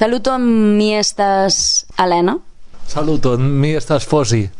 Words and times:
Saluton, 0.00 0.42
mi 0.76 0.96
estas 0.96 1.86
Alena. 1.96 2.38
Saluton, 2.86 3.42
mi 3.42 3.74
estas 3.76 4.06
Fosi. 4.08 4.50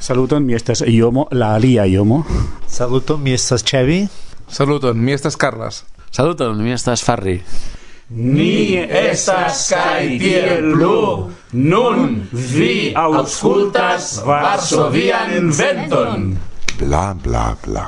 Saluton, 0.00 0.42
mi 0.42 0.54
estas 0.54 0.82
Iomo, 0.86 1.28
la 1.30 1.54
alia 1.54 1.86
Iomo. 1.86 2.26
Saluton, 2.66 3.22
mi 3.22 3.32
estas 3.32 3.64
Chevi. 3.64 4.08
Saluton, 4.48 4.98
mi 4.98 5.12
estas 5.12 5.36
Carlas. 5.36 5.84
Saluton, 6.10 6.64
mi 6.64 6.72
estas 6.72 7.04
Farri. 7.04 7.42
Ni 8.10 8.74
estas 8.76 9.68
kai 9.70 10.18
tiel 10.18 10.72
plu, 10.74 11.30
nun 11.52 12.26
vi 12.32 12.92
auscultas 12.96 14.16
Varsovian 14.26 15.36
inventon. 15.36 16.32
Bla, 16.78 17.14
bla, 17.22 17.54
bla. 17.62 17.86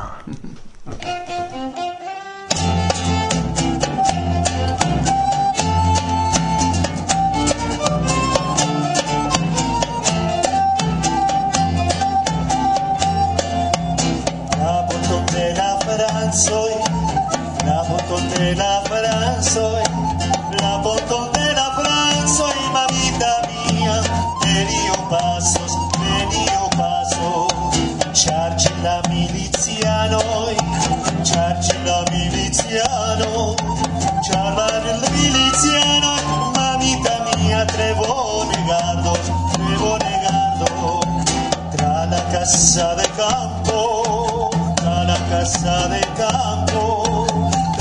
casa 42.72 42.94
de 42.94 43.08
campo, 43.16 44.48
a 44.86 45.02
la 45.02 45.16
casa 45.28 45.88
de 45.88 46.00
campo, 46.16 47.26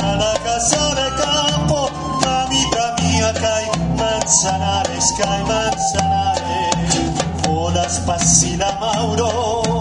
a 0.01 0.15
la 0.15 0.33
casa 0.43 0.95
de 0.95 1.07
campo, 1.21 1.91
mamita 2.25 2.95
mía, 2.99 3.31
cae 3.39 3.69
manzanares, 3.95 5.13
cae 5.21 5.43
manzanares, 5.43 6.95
olas 7.47 7.99
pasila 7.99 8.71
Mauro, 8.79 9.73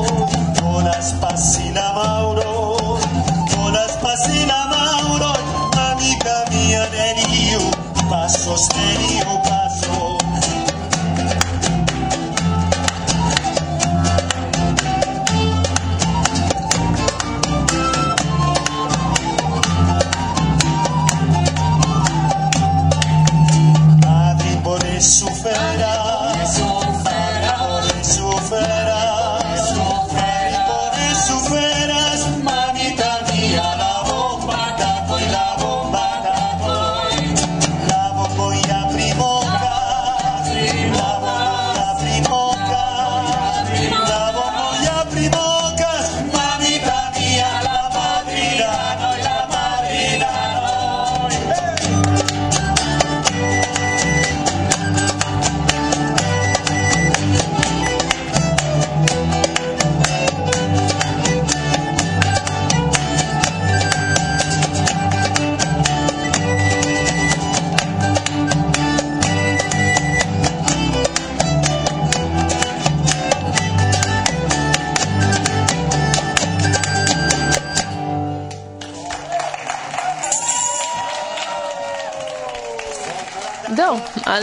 olas 0.77 1.15
pasila 1.23 1.93
Mauro, 1.95 2.99
olas 3.65 3.93
pasila 4.03 4.67
Mauro, 4.67 5.33
mamita 5.75 6.45
mía, 6.51 6.87
de 6.91 7.15
río, 7.15 7.61
pasos 8.11 8.69
de 8.69 8.99
río. 8.99 9.38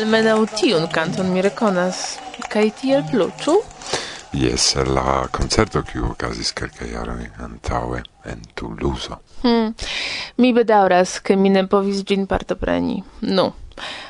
almenau 0.06 0.46
tiun 0.46 0.86
canton 0.94 1.32
mi 1.34 1.42
reconas. 1.42 2.20
Kai 2.52 2.68
tiel 2.78 3.02
plu, 3.10 3.26
ĉu? 3.42 3.56
Yes, 4.38 4.76
la 4.86 5.26
concerto 5.34 5.82
kiu 5.82 6.12
okazis 6.12 6.52
kelkaj 6.54 6.92
jaroj 6.92 7.24
antaŭe 7.42 8.04
en 8.30 8.44
Tuluzo. 8.54 9.18
Hmm. 9.42 9.74
Mi 10.38 10.52
bedaŭras, 10.54 11.16
ke 11.26 11.40
mi 11.40 11.50
ne 11.50 11.66
povis 11.72 12.04
ĝin 12.06 12.28
partopreni. 12.30 13.00
Nu, 13.32 13.48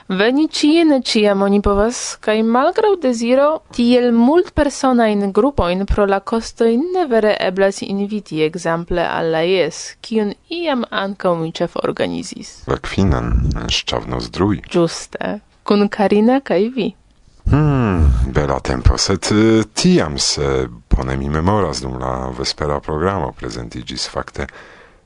veni 0.10 0.50
ĉien 0.60 0.98
ĉiam 1.00 1.48
oni 1.48 1.62
povas, 1.64 2.04
kaj 2.20 2.42
malgraŭ 2.44 2.92
deziro 3.08 3.48
tiel 3.80 4.12
multpersonajn 4.20 5.32
grupojn 5.32 5.88
pro 5.88 6.10
la 6.12 6.20
kostoj 6.20 6.74
ne 6.82 7.08
vere 7.08 7.38
eblas 7.40 7.84
inviti 7.88 8.44
ekzemple 8.50 9.08
al 9.08 9.32
la 9.38 9.48
jes, 9.48 9.84
kiun 10.04 10.36
iam 10.60 10.84
ankaŭ 10.92 11.38
mi 11.40 11.56
ĉeforganizis. 11.56 12.56
La 12.68 12.82
kvinan, 12.84 13.36
szczawno 13.72 14.20
zdrój. 14.28 14.66
Ĝuste 14.76 15.38
kun 15.66 15.90
Karina 15.90 16.40
kaj 16.40 16.70
vi. 16.76 16.92
Hmm, 17.50 18.06
bela 18.34 18.60
tempo, 18.60 18.98
sed 18.98 19.28
eh, 19.32 19.64
tiam 19.74 20.18
se 20.18 20.68
bone 20.90 21.18
mi 21.18 21.30
memoras 21.30 21.82
dum 21.82 21.98
la 22.02 22.30
vespera 22.38 22.80
programo 22.80 23.32
prezentigis 23.40 24.08
fakte 24.10 24.48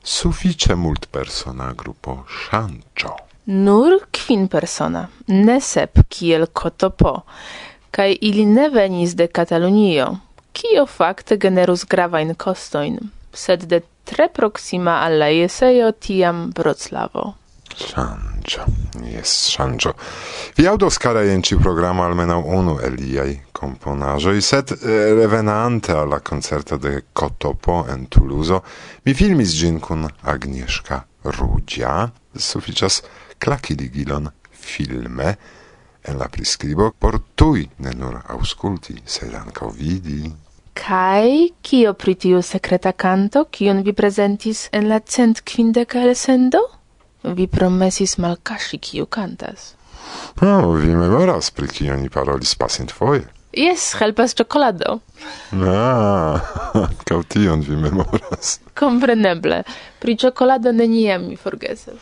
sufiĉe 0.04 0.76
multpersona 0.76 1.72
grupo 1.76 2.22
ŝanĉo. 2.28 3.16
Nur 3.46 3.96
kvin 4.12 4.46
persona, 4.48 5.06
ne 5.26 5.58
sep 5.60 6.00
kiel 6.08 6.46
kotopo, 6.52 7.14
kaj 7.90 8.16
ili 8.20 8.44
ne 8.46 8.68
venis 8.68 9.16
de 9.16 9.26
Katalunio, 9.26 10.06
kio 10.52 10.86
fakte 10.86 11.36
generus 11.36 11.84
gravajn 11.88 12.34
kostojn, 12.34 12.98
sed 13.32 13.68
de 13.72 13.82
tre 14.04 14.28
proksima 14.28 15.00
al 15.04 15.18
la 15.18 15.28
jesejo 15.32 15.92
tiam 15.92 16.48
Vroclavo. 16.56 17.39
Shangio, 17.76 18.64
jest 19.12 19.50
shangio. 19.50 19.92
Vi 20.56 20.64
kara 20.64 20.90
cara 20.90 21.22
jenci 21.22 21.56
programa 21.56 22.04
almenau 22.04 22.42
unu 22.46 22.78
eliai 22.78 23.40
componaĵoj, 23.52 24.40
sed 24.42 24.72
eh, 24.72 25.14
revenante 25.14 25.92
al 25.92 26.08
la 26.08 26.20
concerto 26.20 26.76
de 26.76 27.02
Kotopo 27.12 27.86
en 27.88 28.06
Tuluzo, 28.06 28.62
mi 29.04 29.14
filmis 29.14 29.54
ĝin 29.54 29.80
kun 29.80 30.08
Agnieszka 30.22 31.04
Rudzia. 31.24 32.10
Sufiĉas 32.36 33.02
klaki 33.38 33.74
ligilon 33.74 34.28
filme 34.52 35.36
en 36.02 36.18
la 36.18 36.28
priskribo 36.28 36.90
por 36.98 37.18
tuj 37.34 37.66
ne 37.78 37.92
nur 37.94 38.20
aŭskulti, 38.28 39.00
sed 39.04 39.34
ankaŭ 39.34 39.70
vidi. 39.76 40.32
Kai, 40.80 41.50
kio 41.62 41.92
pri 41.94 42.14
tiu 42.14 42.42
sekreta 42.42 42.92
kanto, 42.92 43.44
kion 43.50 43.82
vi 43.84 43.92
prezentis 43.92 44.68
en 44.72 44.88
la 44.88 45.00
cent 45.00 45.42
kvindeka 45.44 46.00
elsendo? 46.06 46.79
Vi 47.22 47.46
promesis 47.46 48.16
malcasci 48.18 48.78
kiu 48.78 49.06
cantas. 49.06 49.74
No, 50.40 50.70
oh, 50.70 50.72
vi 50.72 50.94
memoras 50.96 51.50
pri 51.50 51.68
kiu 51.68 51.96
ni 51.96 52.08
parolis 52.08 52.54
pasint 52.54 52.92
foje. 52.92 53.26
Yes, 53.52 53.96
helpas 53.98 54.34
ciocolado. 54.34 55.00
Ah, 55.52 56.38
cau 57.06 57.22
tion 57.26 57.60
vi 57.60 57.76
memoras. 57.76 58.60
Compreneble, 58.78 59.64
pri 59.98 60.16
ciocolado 60.16 60.72
neniam 60.72 61.26
mi 61.26 61.36
forgesas. 61.36 61.98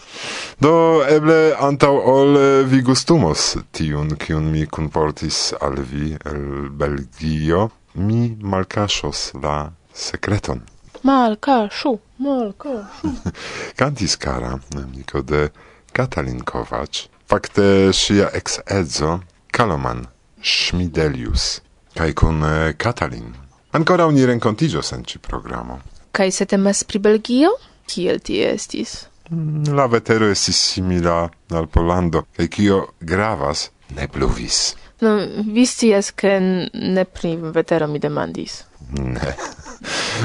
Do, 0.61 1.01
eble 1.09 1.57
antau 1.57 1.97
ol 2.05 2.37
eh, 2.37 2.63
vi 2.69 2.83
gustumos 2.85 3.57
tiun, 3.73 4.13
kiun 4.21 4.53
mi 4.53 4.67
kunportis 4.67 5.55
al 5.61 5.81
vi 5.81 6.13
el 6.29 6.69
Belgio, 6.69 7.71
mi 7.95 8.37
malcaŝos 8.39 9.31
la 9.41 9.71
secreton. 9.95 10.61
Malkaszu, 11.03 11.99
Malkaszu. 12.19 13.13
Kantis 13.79 14.17
kara 14.17 14.59
amiko 14.77 15.23
de 15.23 15.49
Katalin 15.93 16.41
Kowacz. 16.45 17.07
Fakte 17.29 17.93
ŝia 17.93 18.31
edzo, 18.35 19.19
Kaloman 19.53 20.07
Schmidelius 20.43 21.59
kaj 21.99 22.13
kun 22.15 22.43
eh, 22.45 22.75
Katalin. 22.79 23.33
Ankoraŭ 23.75 24.11
ni 24.15 24.27
renkontiĝos 24.27 24.93
en 24.95 25.05
ĉi 25.05 25.19
programo. 25.19 25.81
Kaj 26.15 26.31
se 26.37 26.47
temas 26.47 26.85
pri 26.85 27.01
Belgio? 27.03 27.51
Kiel 27.91 28.21
tie 28.25 28.53
estis? 28.55 28.95
Mm, 29.31 29.75
la 29.77 29.87
vetero 29.91 30.29
estis 30.31 30.61
simila 30.73 31.19
al 31.51 31.67
Pollando, 31.67 32.25
kaj 32.37 32.49
kio 32.55 32.79
gravas, 33.01 33.69
ne 33.97 34.07
pluvis. 34.09 34.61
No, 35.03 35.17
vi 35.55 35.67
scias, 35.67 36.11
ke 36.11 36.39
ne 36.39 37.05
pri 37.05 37.37
vetero 37.59 37.91
mi 37.91 37.99
demandis. 37.99 38.63
Ne. 38.89 39.35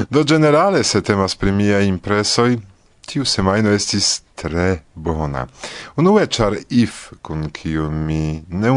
Do 0.10 0.24
generale 0.24 0.84
se 0.84 1.02
temas 1.02 1.36
pri 1.36 1.52
mia 1.52 1.80
impresoi, 1.82 2.58
tiu 3.06 3.26
semaino 3.26 3.74
estis 3.76 4.22
tre 4.36 4.84
bona. 4.96 5.48
Unue 5.96 6.28
char 6.28 6.56
if 6.70 7.14
kun 7.22 7.50
kiu 7.52 7.90
mi 7.92 8.44
ne 8.50 8.70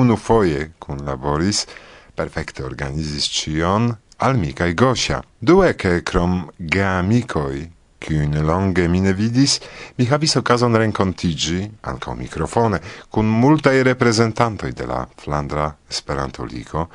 kun 0.79 1.05
laboris 1.07 1.67
perfekte 2.15 2.65
organizis 2.65 3.29
cion, 3.29 3.95
al 4.19 4.37
mi 4.37 4.53
kaj 4.53 4.75
Gosia. 4.75 5.23
Due 5.41 5.75
ke 5.77 6.01
krom 6.03 6.51
geamikoj 6.59 7.77
kiun 8.01 8.37
longe 8.47 8.89
mi 8.89 9.01
ne 9.01 9.13
vidis, 9.13 9.61
mi 9.99 10.07
havis 10.07 10.37
okazon 10.37 10.77
renkontiĝi 10.77 11.61
ankaŭ 11.91 12.15
mikrofone 12.15 12.81
kun 13.11 13.27
multaj 13.27 13.83
reprezentantoj 13.83 14.73
de 14.73 14.87
la 14.87 15.01
Flandra 15.19 15.71
Esperanto-Ligo, 15.91 16.87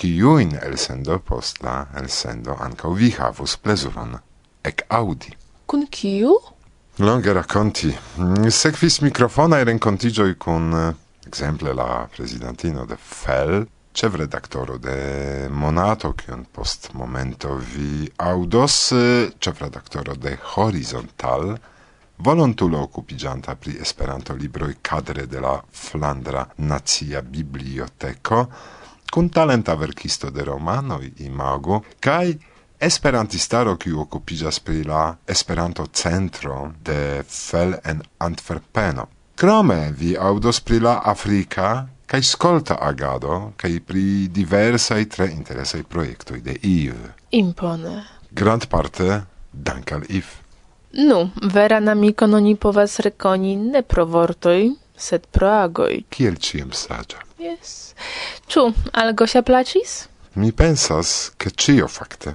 kiujn 0.00 0.54
elsendo 0.62 1.18
post 1.20 1.60
la 1.62 1.74
elsendo 2.00 2.54
ankaŭ 2.64 2.92
vi 2.96 3.10
havus 3.18 3.58
plezuron 3.60 4.14
ekaŭdi. 4.64 5.34
Kun 5.68 5.84
kiu? 5.92 6.38
Longe 7.04 7.34
rakonti. 7.36 7.90
Sekvis 8.52 9.00
mikrofonaj 9.04 9.66
renkontiĝoj 9.68 10.32
kun 10.40 10.72
eh, 10.76 10.88
exemple 11.28 11.74
la 11.76 12.06
presidentino 12.16 12.86
de 12.88 12.96
FEL, 12.96 13.66
ĉefredaktoro 13.92 14.78
de 14.80 14.96
Monato, 15.52 16.14
kion 16.16 16.46
post 16.52 16.90
momento 16.96 17.54
vi 17.74 18.08
aŭdos, 18.16 18.80
eh, 18.96 19.30
ĉefredaktoro 19.38 20.16
de 20.16 20.36
Horizontal, 20.54 21.54
volontulo 22.16 22.80
occupigianta 22.88 23.54
pri 23.56 23.76
Esperanto 23.80 24.34
libroi 24.34 24.76
cadre 24.80 25.26
de 25.26 25.40
la 25.40 25.54
Flandra 25.70 26.48
Nacia 26.56 27.22
Biblioteko, 27.22 28.46
kun 29.10 29.28
talenta 29.28 29.74
verkisto 29.74 30.30
de 30.30 30.44
romanoj, 30.44 31.10
imago, 31.18 31.80
kaj 32.00 32.34
esperantistaro 32.80 33.76
kiu 33.76 34.00
okupiĝas 34.00 34.60
pri 34.60 34.84
la 34.84 35.16
Esperanto-centro 35.26 36.72
de 36.84 37.22
Fel 37.28 37.74
en 37.84 38.02
Antwerpeno. 38.18 39.06
Krome 39.34 39.92
vi 39.96 40.16
aŭdos 40.16 40.60
pri 40.60 40.80
la 40.80 41.00
Afrika 41.04 41.86
kaj 42.06 42.22
skolta 42.22 42.76
agado 42.80 43.52
kaj 43.56 43.80
pri 43.86 44.28
diversaj 44.28 45.04
tre 45.08 45.30
interesaj 45.32 45.82
projektoj 45.82 46.40
de 46.40 46.56
IV. 46.62 46.94
Impone. 47.30 48.02
Grand 48.30 48.66
parte 48.66 49.22
dankal 49.52 50.02
IV. 50.08 50.24
Nu, 50.92 51.30
vera 51.54 51.80
namikon 51.80 52.34
oni 52.34 52.56
povas 52.56 52.98
rekoni 52.98 53.56
ne 53.56 53.82
pro 53.82 54.04
vortoj, 54.04 54.70
sed 54.96 55.26
pro 55.30 55.48
agoj. 55.48 56.02
Kiel 56.10 56.36
ĉiam 56.36 56.72
saĝa. 56.74 57.29
Yes. 57.40 57.94
Ĉu 58.52 58.66
al 58.92 59.14
Gosia 59.16 59.40
plaĉis? 59.40 59.92
Mi 60.36 60.52
pensas, 60.52 61.32
ke 61.40 61.48
ĉio 61.50 61.86
fakte. 61.88 62.34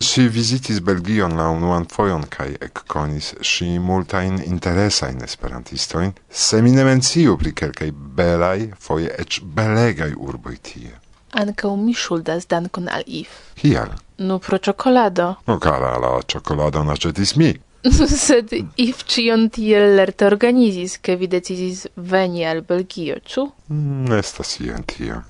Si 0.00 0.22
visitis 0.32 0.78
Belgion 0.80 1.34
la 1.36 1.48
unuan 1.50 1.84
fojon 1.90 2.22
kaj 2.30 2.46
ekkonis 2.66 3.32
si 3.44 3.66
multajn 3.82 4.38
interesajn 4.46 5.24
esperantistojn, 5.26 6.14
se 6.30 6.62
mi 6.62 6.70
ne 6.76 6.84
menciu 6.86 7.34
pri 7.40 7.52
kelkaj 7.58 7.90
belaj, 8.20 8.70
foje 8.86 9.10
eĉ 9.24 9.40
belegaj 9.58 10.14
urboj 10.16 10.56
tie. 10.62 10.94
Ankaŭ 11.42 11.74
mi 11.82 11.92
ŝuldas 11.94 12.46
dankon 12.50 12.88
al 12.88 13.02
If. 13.06 13.34
Kial? 13.58 13.92
Nu 14.18 14.38
pro 14.38 14.58
ĉokolado. 14.58 15.34
No 15.50 15.58
kara, 15.58 15.96
la 15.98 16.14
ĉokoladon 16.22 16.94
aĉetis 16.94 17.34
mi. 17.36 17.50
Sed 18.26 18.52
if 18.76 19.04
cion 19.08 19.48
tiel 19.48 19.94
lerte 19.96 20.26
organizis, 20.26 20.98
ke 21.00 21.16
vi 21.16 21.28
decidis 21.32 21.86
veni 21.96 22.44
al 22.44 22.60
Belgio, 22.60 23.16
ĉu? 23.24 23.46
Mm, 23.72 24.12
estas 24.18 24.58
ien 24.60 24.84
tia. 24.84 25.22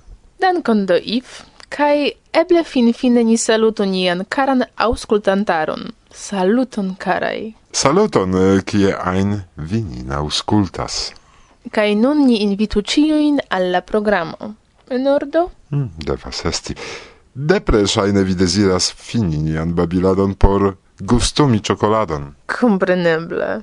Dankon 0.42 0.86
do 0.86 0.96
if, 0.98 1.44
kai 1.70 2.10
eble 2.34 2.64
finfine 2.64 3.22
ni 3.24 3.38
salutu 3.38 3.86
nian 3.86 4.24
karan 4.28 4.64
auskultantaron. 4.76 5.92
Saluton, 6.10 6.96
karaj. 6.98 7.52
Saluton, 7.72 8.34
eh, 8.34 8.62
kie 8.66 8.96
ein 8.98 9.42
vi 9.56 9.82
nin 9.82 10.10
aŭskultas. 10.10 11.12
Kaj 11.70 11.94
nun 11.94 12.26
ni 12.26 12.42
invitu 12.42 12.82
ĉiujn 12.82 13.38
al 13.50 13.70
la 13.70 13.80
programo. 13.80 14.54
ordo? 14.90 15.50
Mm, 15.70 15.90
devas 15.98 16.44
esti. 16.44 16.74
Depre 17.34 17.86
ŝajne 17.86 18.24
vi 18.24 18.34
deziras 18.34 18.92
fini 18.92 19.38
nian 19.38 19.74
babiladon 19.74 20.34
por 20.34 20.74
gustumi 21.00 21.60
ciokoladon. 21.60 22.34
Compreneble. 22.46 23.62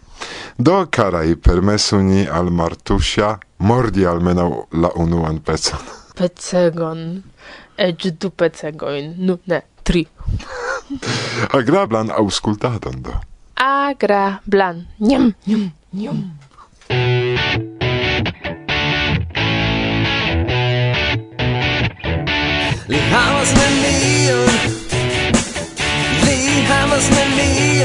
Do, 0.58 0.86
karaj 0.92 1.36
permesu 1.44 2.02
ni 2.02 2.28
al 2.28 2.50
Martusia 2.52 3.38
mordi 3.60 4.06
almenau 4.06 4.68
la 4.72 4.92
unuan 4.96 5.40
pecon. 5.40 5.80
Pecegon. 6.18 7.24
Ec 7.78 8.08
du 8.20 8.30
pecegoin. 8.30 9.14
Nu, 9.18 9.38
ne, 9.46 9.62
tri. 9.84 10.08
Agrablan 11.60 12.10
auscultadon, 12.12 13.02
do. 13.02 13.14
Agrablan. 13.56 14.86
Njam, 15.00 15.34
njam, 15.46 15.72
njam. 15.94 16.24
Li 22.88 22.98
havas 23.12 23.52
nenion 23.56 24.77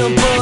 simple 0.03 0.32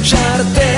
escucharte. 0.00 0.77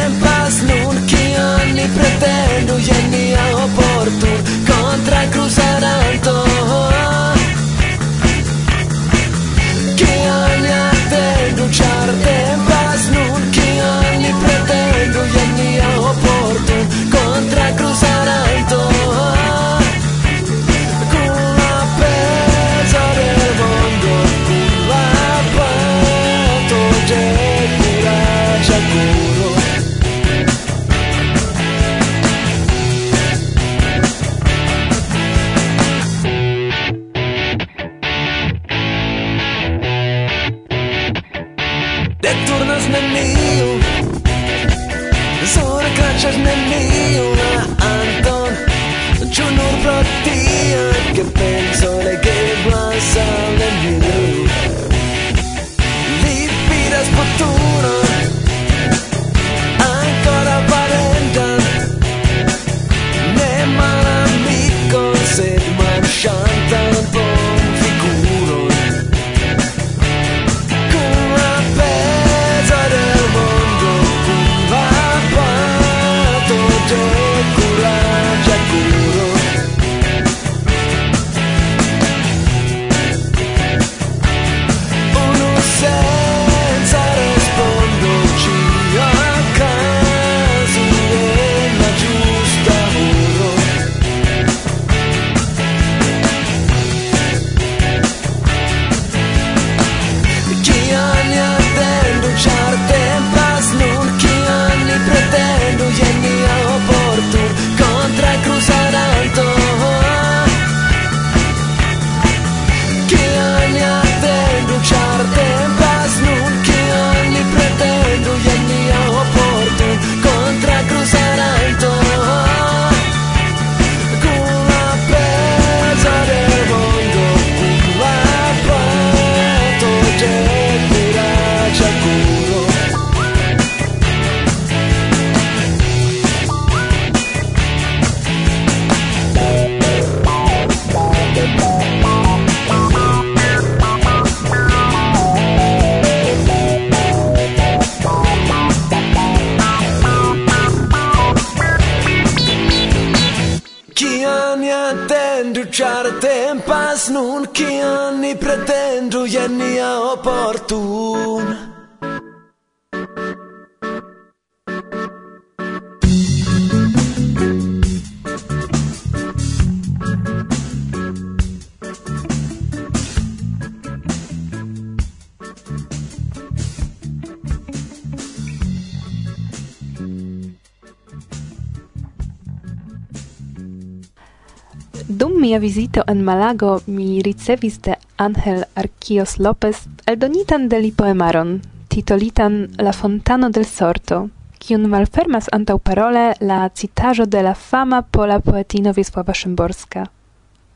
Dum 185.21 185.39
mia 185.39 185.59
visito 185.59 186.03
en 186.07 186.25
Malago 186.25 186.81
mi 186.87 187.21
ricevis 187.21 187.83
de 187.83 187.99
Angel 188.17 188.65
Arquios 188.75 189.39
Lopez 189.39 189.87
eldonitan 190.07 190.71
de 190.71 190.79
li 190.81 190.93
poemaron, 190.93 191.61
titolitan 191.89 192.71
La 192.79 192.95
Fontano 192.95 193.50
del 193.50 193.67
Sorto, 193.67 194.31
kiun 194.59 194.87
malfermas 194.89 195.50
antau 195.53 195.77
parole 195.79 196.23
la 196.41 196.71
citajo 196.73 197.27
de 197.27 197.43
la 197.43 197.55
fama 197.55 198.00
pola 198.00 198.39
poetino 198.41 198.95
Wisława 198.97 199.35
Szymborska. 199.35 200.07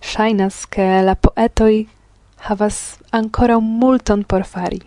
Shainas, 0.03 0.67
ke 0.67 1.01
la 1.01 1.15
poetoi 1.15 1.89
havas 2.37 2.99
ancora 3.13 3.59
multon 3.61 4.25
por 4.25 4.45
fari. 4.45 4.83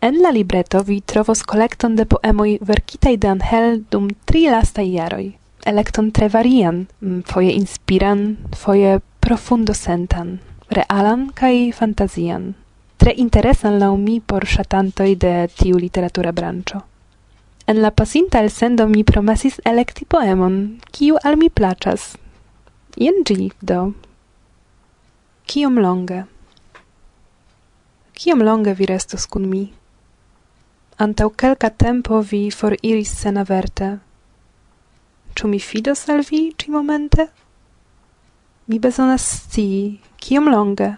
En 0.00 0.18
la 0.20 0.32
libreto 0.32 0.82
vi 0.82 1.00
trovos 1.00 1.44
collecton 1.44 1.94
de 1.94 2.06
poemoi 2.06 2.58
verkitaj 2.60 3.16
de 3.18 3.28
Angel 3.28 3.84
dum 3.88 4.10
tri 4.24 4.48
lastaj 4.50 4.90
jaroj 4.90 5.43
elekton 5.66 6.10
tre 6.10 6.28
varian, 6.28 6.86
mm, 7.00 7.22
foje 7.26 7.52
inspiran, 7.52 8.36
foje 8.56 9.00
profundosentan, 9.20 10.38
realan 10.68 11.30
kaj 11.34 11.72
fantazian. 11.72 12.54
Tre 12.96 13.12
interesan 13.16 13.78
lau 13.78 13.96
mi 13.96 14.20
por 14.20 14.46
ŝatantoj 14.46 15.14
de 15.18 15.48
tiu 15.56 15.78
literatura 15.78 16.32
branĉo. 16.32 16.82
En 17.66 17.80
la 17.82 17.90
pasinta 17.90 18.40
elsendo 18.40 18.86
mi 18.88 19.04
promesis 19.04 19.60
elekti 19.64 20.04
poemon, 20.04 20.80
kiu 20.92 21.16
al 21.24 21.36
mi 21.36 21.48
placas. 21.48 22.16
Jen 22.96 23.24
gi, 23.24 23.50
do. 23.60 23.92
Kiom 25.46 25.78
longe? 25.78 26.24
Kiom 28.12 28.42
longe 28.42 28.74
vi 28.74 28.86
restos 28.86 29.26
kun 29.26 29.48
mi? 29.48 29.72
Antau 30.96 31.30
kelka 31.30 31.70
tempo 31.70 32.20
vi 32.20 32.50
foriris 32.50 33.10
senaverte, 33.18 33.98
Ĉu 35.34 35.48
mi 35.50 35.58
fidos 35.58 36.04
al 36.08 36.22
vi 36.28 36.40
ĉi-momente? 36.58 37.26
Mi 38.66 38.78
bezonas 38.78 39.24
scii 39.38 39.98
kiom 40.22 40.50
longe. 40.52 40.92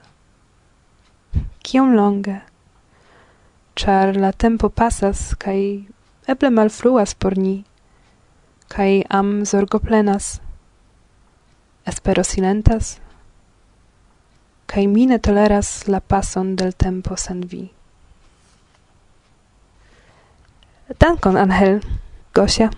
Kiom 1.64 1.94
longe. 1.96 2.36
Ĉar 3.76 4.16
la 4.20 4.32
tempo 4.32 4.68
pasas 4.68 5.32
kaj 5.40 5.58
eble 6.28 6.50
malfruas 6.50 7.14
por 7.14 7.38
ni 7.38 7.56
kaj 8.68 9.02
am 9.08 9.32
zorgo 9.44 9.78
plenas. 9.78 10.36
Espero 11.86 12.24
silentas 12.24 12.96
kaj 14.66 14.86
mi 14.86 15.06
ne 15.06 15.18
toleras 15.18 15.88
la 15.88 16.00
pason 16.00 16.56
del 16.56 16.72
tempo 16.72 17.16
sen 17.16 17.40
vi. 17.40 17.70
Dankon, 21.00 21.36
Angel, 21.36 21.80
Gosia. 22.34 22.70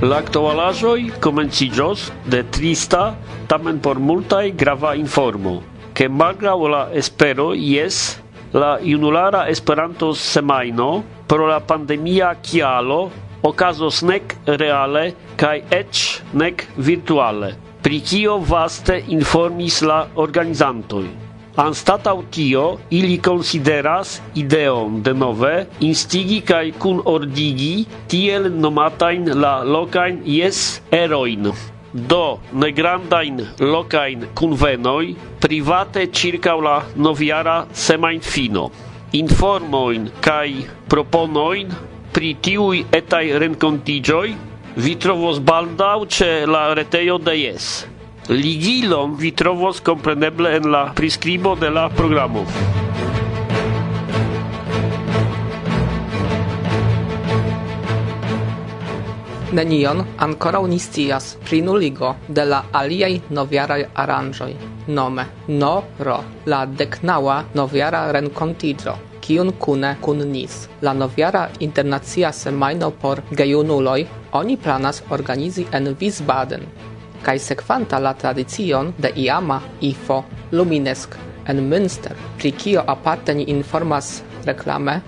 La 0.00 0.16
actualaĵoj 0.24 1.20
komenciĝos 1.20 2.06
de 2.32 2.40
trista, 2.56 3.02
tamen 3.50 3.82
por 3.84 4.00
multai 4.00 4.48
grava 4.62 4.94
informo, 4.96 5.58
ke 5.94 6.08
malgraŭ 6.08 6.56
la 6.72 6.80
espero 6.96 7.50
yes 7.52 8.16
la 8.56 8.78
junulara 8.82 9.44
esperanto 9.52 10.14
semaino 10.16 10.88
pro 11.28 11.46
la 11.46 11.60
pandemia 11.60 12.32
kialo 12.42 13.00
okazos 13.42 14.02
nek 14.02 14.34
reale 14.46 15.10
kai 15.36 15.60
ech 15.70 16.22
nek 16.32 16.66
virtuale 16.76 17.69
pri 17.82 18.00
kio 18.10 18.36
vaste 18.52 19.00
informis 19.16 19.80
la 19.82 19.98
organizantoj. 20.26 21.04
Anstataŭ 21.60 22.14
tio, 22.30 22.64
ili 22.90 23.16
konsideras 23.18 24.14
ideon 24.42 25.00
denove 25.02 25.54
instigi 25.88 26.38
kaj 26.52 26.70
kunordigi 26.84 27.84
tiel 28.12 28.46
nomatajn 28.66 29.32
la 29.44 29.54
lokajn 29.76 30.22
jes-erojn 30.36 31.50
do 31.92 32.38
negrandain 32.52 33.40
locain 33.58 34.26
convenoi 34.34 35.16
private 35.40 36.06
circa 36.12 36.54
la 36.54 36.76
noviara 36.96 37.66
semain 37.72 38.20
fino. 38.20 38.70
Informoin 39.12 40.06
cae 40.22 40.62
proponoin 40.88 41.68
pri 42.12 42.34
tiui 42.40 42.84
etai 42.92 43.32
rencontigioi 43.38 44.36
vi 44.76 44.94
trovos 44.94 45.40
baldaŭ 45.42 46.04
ĉe 46.06 46.46
la 46.46 46.74
retejo 46.74 47.18
de 47.18 47.34
Jes. 47.34 47.70
Ligilon 48.30 49.16
vi 49.18 49.32
trovos 49.34 49.80
kompreneble 49.80 50.54
en 50.56 50.70
la 50.70 50.84
priskribo 50.94 51.56
de 51.58 51.70
la 51.70 51.88
programo. 51.88 52.44
Nenion 59.52 60.04
ancora 60.18 60.62
ni 60.62 60.78
scias 60.78 61.36
pri 61.42 61.60
nuligo 61.62 62.14
de 62.28 62.44
la 62.44 62.62
aliaj 62.72 63.20
novjaraj 63.30 63.82
aranĝoj, 63.94 64.52
nome 64.86 65.26
no 65.48 65.74
ro 65.98 66.22
la 66.46 66.64
deknaŭa 66.66 67.42
noviara 67.54 68.12
renkontiĝo 68.12 69.09
kiun 69.20 69.52
kune 69.58 69.96
kun 70.00 70.18
NIS, 70.32 70.68
la 70.82 70.92
noviara 70.92 71.48
internacia 71.60 72.32
semajno 72.32 72.90
por 72.90 73.22
gejunuloj, 73.36 74.06
oni 74.32 74.56
planas 74.56 75.02
organizi 75.10 75.66
en 75.72 75.96
Wiesbaden, 76.00 76.62
kaj 77.22 77.38
sekvanta 77.38 77.98
la 77.98 78.14
tradicion 78.14 78.92
de 78.98 79.12
iama 79.16 79.60
IFO 79.80 80.24
Luminesk 80.52 81.16
en 81.48 81.62
Münster, 81.68 82.16
pri 82.38 82.52
kio 82.52 82.84
aparte 82.86 83.34
ni 83.34 83.44
informas 83.50 84.22
reklame. 84.44 85.00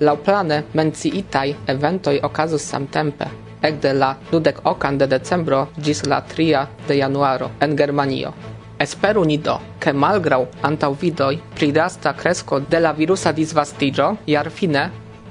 Lauplane 0.00 0.62
menciitaj 0.74 1.54
eventoj 1.66 2.18
okazus 2.22 2.64
samtempe, 2.70 3.28
ekde 3.62 3.92
la 3.92 4.14
dudek 4.30 4.64
okan 4.66 4.98
de 4.98 5.06
decembro 5.06 5.66
gis 5.76 6.04
la 6.06 6.20
tria 6.20 6.66
de 6.88 6.98
januaro 6.98 7.50
en 7.60 7.76
Germanio. 7.76 8.32
Esperu 8.78 9.22
ni 9.24 9.36
do, 9.38 9.54
ke 9.78 9.92
malgraŭ 9.94 10.40
antaŭvidoj 10.66 11.34
pri 11.54 11.70
drasta 11.72 12.12
kresko 12.18 12.58
de 12.70 12.80
la 12.80 12.90
virusa 12.92 13.30
disvastigio, 13.32 14.08
jar 14.26 14.50
fine, 14.50 14.82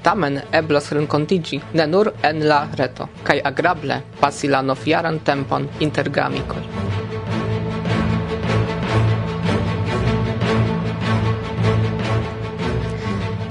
tamen 0.04 0.38
eblos 0.60 0.88
renkontiĝi 0.96 1.60
ne 1.76 1.86
nur 1.86 2.10
en 2.28 2.40
la 2.48 2.62
reto 2.80 3.08
kai 3.24 3.36
agrable 3.50 4.00
pasi 4.20 4.48
la 4.48 4.62
nofiaran 4.62 5.20
tempon 5.28 5.68
inter 5.86 6.08
geamikoj. 6.08 6.62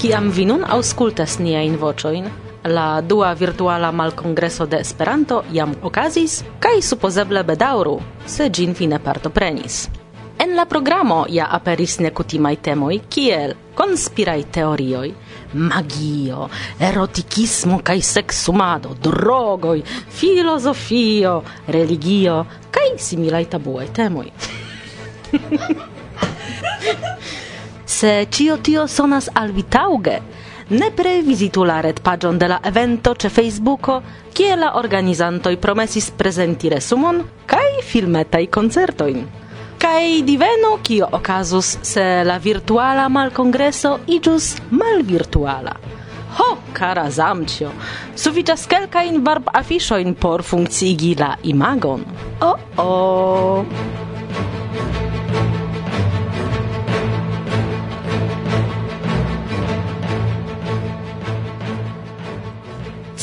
Kiam 0.01 0.31
vi 0.35 0.45
nun 0.45 0.65
auscultas 0.77 1.37
niain 1.39 1.77
vocioin, 1.79 2.25
la 2.65 3.01
dua 3.01 3.33
virtuala 3.33 3.91
malcongreso 3.91 4.65
de 4.65 4.79
Esperanto 4.79 5.43
jam 5.51 5.75
okazis, 5.83 6.43
kaj 6.59 6.81
supozeble 6.81 7.43
bedaŭru, 7.43 7.99
se 8.25 8.49
ĝin 8.49 8.73
fine 8.75 8.99
partoprenis. 8.99 9.89
En 10.39 10.55
la 10.55 10.65
programo 10.65 11.25
ja 11.29 11.47
aperis 11.51 11.99
nekutimaj 11.99 12.55
temoj 12.65 12.99
kiel 13.09 13.53
konspiraj 13.75 14.43
teorioj, 14.51 15.11
magio, 15.53 16.49
erotikismo 16.79 17.79
kaj 17.83 18.01
seksumado, 18.01 18.95
drogoj, 19.03 19.81
filozofio, 20.09 21.41
religio 21.67 22.45
kaj 22.71 22.97
similaj 22.97 23.45
tabuaj 23.55 23.87
temoj. 23.93 24.27
Se 27.97 28.25
ĉio 28.31 28.57
tio 28.57 28.87
sonas 28.87 29.29
al 29.33 29.51
vi 29.51 29.63
taŭge, 29.63 30.19
nepre 30.69 31.21
vizitu 31.21 31.63
la 31.63 31.81
retpaĝon 31.81 32.37
de 32.39 32.47
la 32.47 32.59
evento 32.63 33.13
ĉe 33.15 33.29
Facebooko, 33.29 34.01
kie 34.33 34.55
la 34.55 34.73
organizantoj 34.79 35.55
promesis 35.61 36.11
prezenti 36.17 36.69
resumon 36.69 37.21
kaj 37.45 37.81
filmetaj 37.87 38.45
koncertojn. 38.47 39.23
Kaj 39.83 40.21
divenu 40.23 40.77
kio 40.83 41.09
okazus 41.11 41.77
se 41.81 42.05
la 42.23 42.37
virtuala 42.37 43.09
malkongreso 43.09 43.97
iĝus 44.07 44.53
malvirtuala. 44.71 45.75
Ho, 46.37 46.47
kara 46.73 47.09
zamcio, 47.11 47.69
sufiĉas 48.15 48.63
kelkajn 48.71 49.19
barb-afiŝojn 49.25 50.15
por 50.15 50.41
funkciigi 50.41 51.13
la 51.19 51.35
imagon. 51.43 52.05
O-o! 52.41 52.55
Oh 52.77 53.65
-oh. 53.65 54.03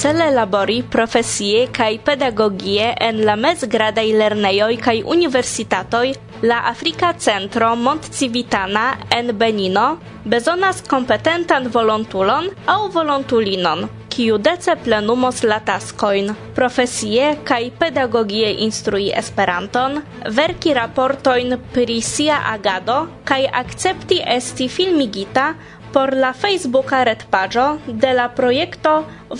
cele 0.00 0.30
labori 0.32 0.78
profesie 0.88 1.66
kaj 1.76 1.98
pedagogie 2.04 2.86
en 3.06 3.18
la 3.28 3.34
mezgradaj 3.36 4.06
lernejoj 4.20 4.76
kaj 4.86 4.94
universitatoj 5.14 6.06
la 6.50 6.62
Afrika 6.70 7.10
Centro 7.26 7.74
Montcivitana 7.76 8.86
en 9.16 9.34
Benino 9.36 9.98
bezonas 10.24 10.80
kompetentan 10.88 11.68
volontulon 11.74 12.48
aŭ 12.74 12.78
volontulinon, 12.94 13.88
kiu 14.08 14.38
dece 14.40 14.74
plenumos 14.84 15.42
la 15.44 15.60
taskojn, 15.68 16.32
profesie 16.56 17.34
kaj 17.44 17.62
pedagogie 17.82 18.54
instrui 18.64 19.10
Esperanton, 19.22 20.00
verki 20.40 20.72
raportojn 20.76 21.58
pri 21.74 22.00
sia 22.00 22.40
agado 22.54 23.02
kaj 23.28 23.42
akcepti 23.62 24.22
esti 24.36 24.68
filmigita 24.68 25.52
por 25.92 26.12
la 26.14 26.30
Facebooka 26.32 27.02
retpaĝo 27.08 27.66
de 27.86 28.12
la 28.14 28.28
projekto 28.36 28.92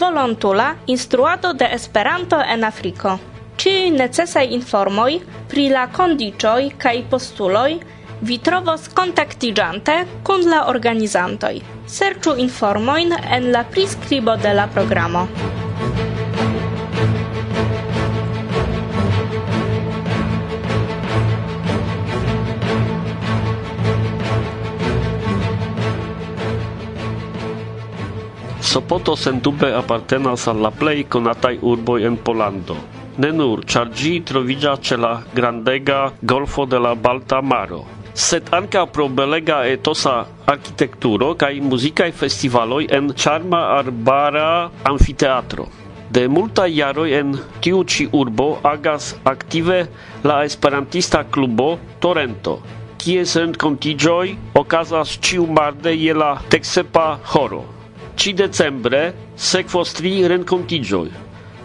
Volontula 0.03 0.75
Instruado 0.87 1.53
de 1.53 1.69
Esperanto 1.77 2.41
en 2.55 2.65
Afriko. 2.65 3.17
Ĉiuj 3.61 3.91
necesaj 3.95 4.47
informoj 4.57 5.21
pri 5.53 5.69
la 5.75 5.87
kondiĉoj 5.97 6.71
kaj 6.85 6.97
postuloj 7.13 7.79
vi 8.21 8.39
trovos 8.45 8.89
kontaktiĝante 8.97 9.97
kun 10.25 10.47
la 10.53 10.67
organizantoj. 10.73 11.55
Serĉu 11.87 12.37
informojn 12.47 13.17
en 13.39 13.51
la 13.55 13.65
priskribo 13.75 14.37
de 14.37 14.55
la 14.55 14.69
programo. 14.75 15.27
Sopoto 28.71 29.17
sendube 29.17 29.69
apartenas 29.75 30.45
al 30.51 30.61
la 30.63 30.71
plej 30.71 31.01
konataj 31.13 31.57
urboj 31.71 32.05
en 32.07 32.17
Polando. 32.27 32.75
Ne 33.23 33.31
nur, 33.39 33.65
ĉar 33.73 33.89
ĝi 34.01 34.13
troviĝas 34.29 34.83
ĉe 34.89 34.99
la 35.05 35.11
grandega 35.39 35.97
golfo 36.33 36.67
de 36.71 36.79
la 36.85 36.93
Balta 37.07 37.41
Maro, 37.53 37.81
sed 38.27 38.53
ankaŭ 38.59 38.85
pro 38.97 39.07
belega 39.21 39.57
etosa 39.71 40.13
arkitekturo 40.53 41.33
kaj 41.41 41.51
muzikaj 41.73 42.09
festivaloj 42.21 42.85
en 42.99 43.11
ĉarma 43.25 43.65
arbara 43.81 44.47
amfiteatro. 44.93 45.67
De 46.19 46.25
multa 46.37 46.69
jaroj 46.75 47.09
en 47.23 47.35
tiu 47.67 47.83
ci 47.95 48.07
urbo 48.23 48.49
agas 48.75 49.11
aktive 49.35 49.81
la 50.23 50.39
esperantista 50.53 51.25
klubo 51.25 51.69
Torento, 51.99 52.57
kies 53.03 53.35
rencontigioi 53.43 54.39
okazas 54.65 55.19
ciu 55.19 55.51
marde 55.59 55.99
je 56.07 56.19
la 56.25 56.33
texepa 56.55 57.11
horo 57.35 57.65
ci 58.21 58.35
decembre 58.37 58.99
sekvos 59.41 59.95
tri 59.97 60.11
renkontiĝoj. 60.29 61.07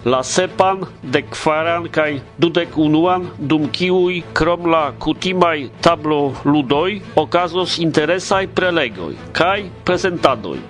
La 0.08 0.22
sepan, 0.24 0.86
dekvaran 1.12 1.89
kaj 1.91 2.22
dudek 2.39 2.78
unuan, 2.80 3.26
dum 3.52 3.65
kiuj 3.76 4.22
krom 4.38 4.70
la 4.72 4.84
kutimaj 5.06 5.65
tablo 5.84 6.20
ludoj 6.46 7.02
okazos 7.20 7.76
interesaj 7.84 8.48
prelegoj 8.60 9.18
kaj 9.39 9.65
prezentadoj. 9.89 10.62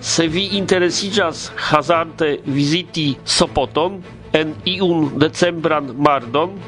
Se 0.00 0.26
vi 0.34 0.42
interesiĝas 0.58 1.46
hazarde 1.70 2.28
viziti 2.44 3.06
Sopoton 3.24 4.02
en 4.36 4.52
iun 4.74 5.08
decembran 5.22 5.94
mardon, 5.96 6.58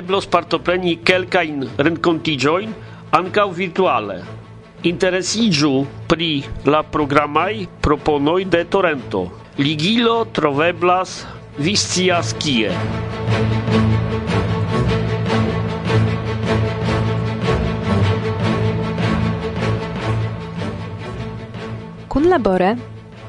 eblos 0.00 0.28
partopreni 0.36 0.98
kelkajn 1.08 1.64
renkontiĝojn 1.88 2.76
ankaŭ 3.22 3.48
virtuale. 3.62 4.20
Interesiĝu 4.80 5.84
pri 6.08 6.26
la 6.64 6.78
programaj 6.82 7.66
proponoj 7.84 8.46
de 8.48 8.62
Torento. 8.64 9.20
Ligilo 9.58 10.24
troveblas 10.32 11.26
vi 11.58 11.74
scias 11.76 12.30
kie. 12.40 12.70
Kunlabore 22.08 22.76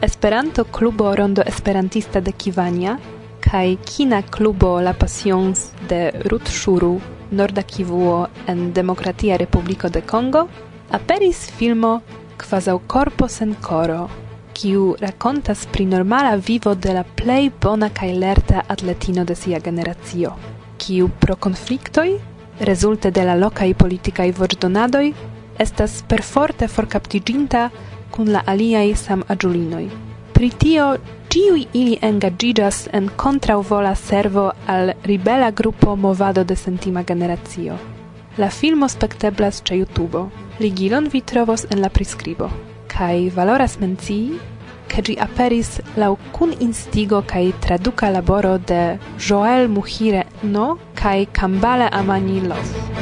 Esperanto 0.02 0.64
Klubo 0.64 1.12
Rondo 1.16 1.44
Esperantista 1.46 2.22
de 2.22 2.32
Kivania 2.32 2.96
kaj 3.44 3.76
Kina 3.84 4.22
Klubo 4.22 4.78
La 4.80 4.94
Passions 4.94 5.74
de 5.90 6.14
Rutshuru 6.32 6.96
Norda 7.32 7.64
Kivuo 7.64 8.28
en 8.48 8.72
Demokratia 8.74 9.36
Republiko 9.36 9.90
de 9.90 10.02
Kongo 10.02 10.48
aperis 10.92 11.50
filmo 11.58 12.02
Quasau 12.38 12.80
corpo 12.88 13.28
sen 13.28 13.56
coro, 13.62 14.10
kiu 14.54 14.96
racontas 15.00 15.66
pri 15.72 15.86
normala 15.86 16.36
vivo 16.36 16.74
de 16.76 16.94
la 16.94 17.04
plei 17.04 17.52
bona 17.62 17.90
cae 17.90 18.14
lerta 18.14 18.64
atletino 18.68 19.24
de 19.24 19.36
sia 19.36 19.60
generacio, 19.60 20.34
kiu 20.78 21.10
pro 21.20 21.36
conflictoi, 21.36 22.18
resulte 22.60 23.12
de 23.12 23.24
la 23.24 23.36
locai 23.36 23.74
politicae 23.74 24.32
voĉdonadoj, 24.32 25.14
estas 25.60 26.02
perforte 26.08 26.68
forcaptiginta 26.68 27.70
cun 28.12 28.34
la 28.34 28.42
aliai 28.46 28.96
sam 28.96 29.24
agiulinoi. 29.28 29.88
Pri 30.34 30.50
tio 30.50 30.98
ciui 31.30 31.68
ili 31.74 31.98
engagigas 32.02 32.88
en 32.92 33.10
kontraŭvola 33.16 33.96
servo 33.96 34.52
al 34.68 34.94
ribela 35.04 35.52
gruppo 35.52 35.96
Movado 35.96 36.44
de 36.44 36.56
Sentima 36.56 37.04
Generacio. 37.04 38.01
La 38.40 38.48
filmo 38.50 38.88
spekteblas 38.88 39.58
ĉe 39.68 39.76
YouTube. 39.76 40.30
Ligilon 40.64 41.10
vi 41.12 41.20
trovos 41.22 41.66
en 41.70 41.82
la 41.84 41.90
priskribo. 41.92 42.48
Kaj 42.88 43.28
valoras 43.36 43.76
mencii, 43.82 44.40
ke 44.88 45.04
ĝi 45.04 45.18
aperis 45.26 45.74
laŭ 46.00 46.14
kun 46.38 46.56
instigo 46.64 47.20
kaj 47.28 47.44
traduka 47.68 48.10
laboro 48.16 48.56
de 48.72 48.82
Joel 49.20 49.68
Muhire 49.68 50.24
No 50.44 50.78
kaj 50.96 51.26
Kambale 51.36 51.92
Amani 51.92 52.40
Love. 52.48 53.01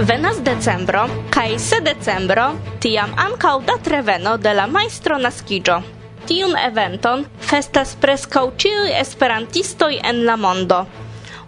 Venas 0.00 0.40
decembro, 0.44 1.08
kai 1.30 1.58
se 1.58 1.76
decembro, 1.84 2.44
tiam 2.80 3.10
ankaŭ 3.20 3.58
datreveno 3.68 4.38
de 4.40 4.54
la 4.56 4.64
maestro 4.66 5.18
naskiĝo. 5.20 5.74
Tiun 6.24 6.54
eventon 6.56 7.26
festas 7.50 7.92
preskaŭ 8.00 8.46
ĉiuj 8.62 8.94
esperantistoj 8.96 9.98
en 10.10 10.22
la 10.24 10.38
mondo. 10.40 10.78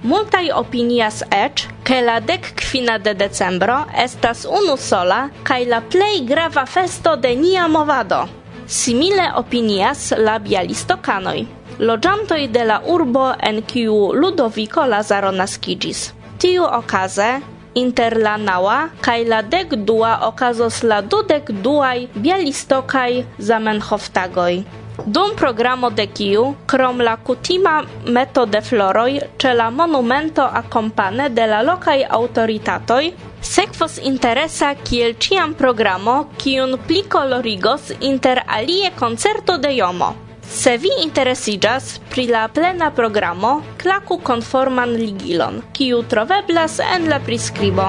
Multaj 0.02 0.50
opinias 0.58 1.22
eĉ, 1.32 1.64
ke 1.88 2.02
la 2.04 2.18
dek 2.20 2.50
kvina 2.60 2.98
de 2.98 3.14
decembro 3.22 3.78
estas 4.04 4.44
unu 4.44 4.76
sola 4.76 5.22
kaj 5.48 5.64
la 5.70 5.80
plej 5.94 6.20
grava 6.28 6.66
festo 6.66 7.14
de 7.16 7.32
nia 7.36 7.64
movado. 7.68 8.26
Simile 8.66 9.30
opinias 9.40 10.10
la 10.18 10.36
bialistokanoj, 10.38 11.38
loĝantoj 11.78 12.42
de 12.52 12.68
la 12.68 12.82
urbo 12.84 13.30
en 13.40 13.62
kiu 13.62 14.12
Ludoviko 14.12 14.84
Lazaro 14.84 15.32
naskiĝis. 15.40 16.10
Tiu 16.38 16.68
okaze 16.68 17.30
Inter 17.74 18.18
la 18.20 18.34
naŭa 18.36 18.76
kaj 19.00 19.20
la 19.32 19.40
dekdua 19.42 20.12
okazos 20.26 20.82
la 20.84 21.00
dudekduaj 21.00 21.98
bialistokaj 22.14 23.10
Zamenhof-tagoj. 23.48 24.62
Dum 25.06 25.30
programo 25.36 25.88
de 25.90 26.04
kiu, 26.06 26.42
krom 26.66 27.00
la 27.00 27.14
kutima 27.16 27.72
meto 28.16 28.44
de 28.46 28.60
floroj 28.60 29.12
ĉe 29.40 29.54
la 29.56 29.70
monumento 29.70 30.44
akompane 30.60 31.30
de 31.38 31.46
la 31.48 31.62
lokaj 31.68 32.02
aŭtoritatoj, 32.18 33.06
sekvos 33.40 33.96
interesa 34.10 34.74
kiel 34.84 35.16
ĉiam 35.16 35.54
programo, 35.54 36.18
kiun 36.36 36.76
pli 36.86 37.00
kolorigos 37.08 37.88
inter 38.00 38.42
alie 38.46 38.92
koncerto 38.98 39.56
de 39.56 39.72
Jomo. 39.78 40.12
Se 40.52 40.76
vi 40.76 40.90
interesigas 41.02 42.00
pri 42.10 42.26
la 42.26 42.48
plena 42.48 42.90
programo, 42.90 43.62
klaku 43.80 44.18
konforman 44.22 44.92
ligilon, 45.00 45.62
kiu 45.72 46.02
troveblas 46.04 46.76
en 46.84 47.08
la 47.08 47.18
priskribo. 47.24 47.88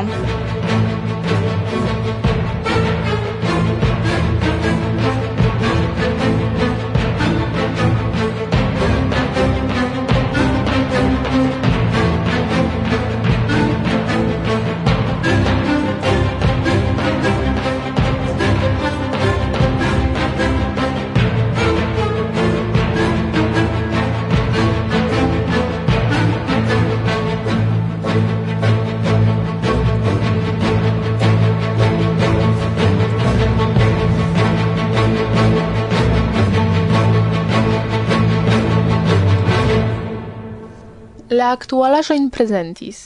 La 41.33 41.47
aktualaĵojn 41.55 42.27
prezentis 42.29 42.97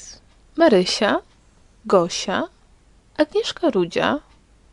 Marysia, 0.59 1.13
Gosia, 1.87 2.41
Agnieszka 3.15 3.69
Rudzia, 3.71 4.09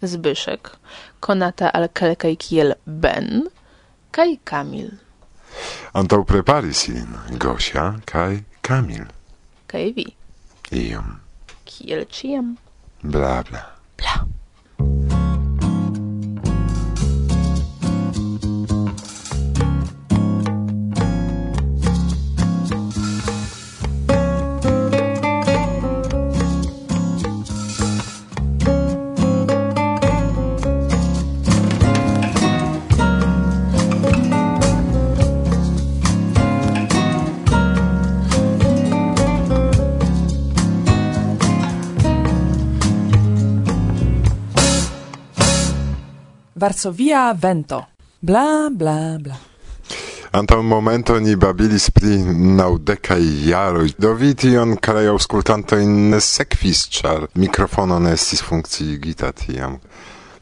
Zbyszek, 0.03 0.73
konata 1.21 1.71
al 1.71 1.87
kelkaj 1.95 2.35
kiel 2.43 2.75
Ben, 2.85 3.45
kaj 4.11 4.35
Kamil. 4.49 4.91
Antau 5.95 6.25
preparis 6.27 6.89
ilin 6.89 7.15
Gosia 7.39 7.93
kaj 8.11 8.41
Kamil. 8.61 9.07
Kaj 9.71 9.87
vi, 10.01 10.09
Iom. 10.73 11.21
kiel 11.65 12.09
ĉiam. 12.11 12.57
Bla 13.03 13.37
bla. 13.47 13.63
Varsovia 46.55 47.33
vento. 47.35 47.87
Bla, 48.21 48.69
bla, 48.71 49.17
bla. 49.19 49.37
Antaŭ 50.35 50.63
momento 50.63 51.15
ni 51.21 51.37
babilis 51.37 51.91
pri 51.91 52.17
naŭdekaj 52.59 53.23
jaroj, 53.49 53.91
do 53.99 54.13
vi 54.19 54.33
tion, 54.35 54.77
karaj 54.83 55.13
aŭskultantoj, 55.13 55.85
ne 55.87 56.21
sekvis, 56.21 56.89
ĉar 56.97 57.29
mikrofono 57.35 57.99
ne 58.03 58.15
estis 58.19 58.43
funkciigita 58.43 59.31
tiam. 59.33 59.79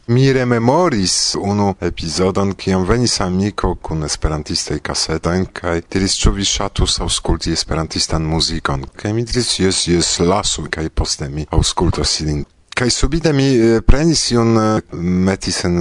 Mi 0.07 0.33
rememoris 0.33 1.35
unu 1.41 1.75
epizodon, 1.81 2.55
kiam 2.55 2.85
venis 2.89 3.21
amiko 3.21 3.75
kun 3.75 4.05
esperantistaj 4.05 4.81
kasetojn 4.89 5.47
kaj 5.61 5.77
diris, 5.93 6.17
ĉu 6.21 6.33
vi 6.37 6.45
ŝatus 6.45 6.99
aŭskulti 7.05 7.53
esperantistan 7.57 8.25
muzikon. 8.29 8.89
Kaj 8.97 9.13
mi 9.13 9.25
diris, 9.25 9.59
jes, 9.61 9.87
jes, 9.89 10.19
lasu 10.21 10.67
kaj 10.71 10.89
poste 10.89 11.29
mi 11.29 11.47
aŭskultos 11.51 12.21
ilin. 12.21 12.45
Kaj 12.83 12.91
subite 12.91 13.33
mi 13.33 13.47
prenis 13.87 14.25
iun 14.33 14.57
metis 15.27 15.61
en 15.65 15.77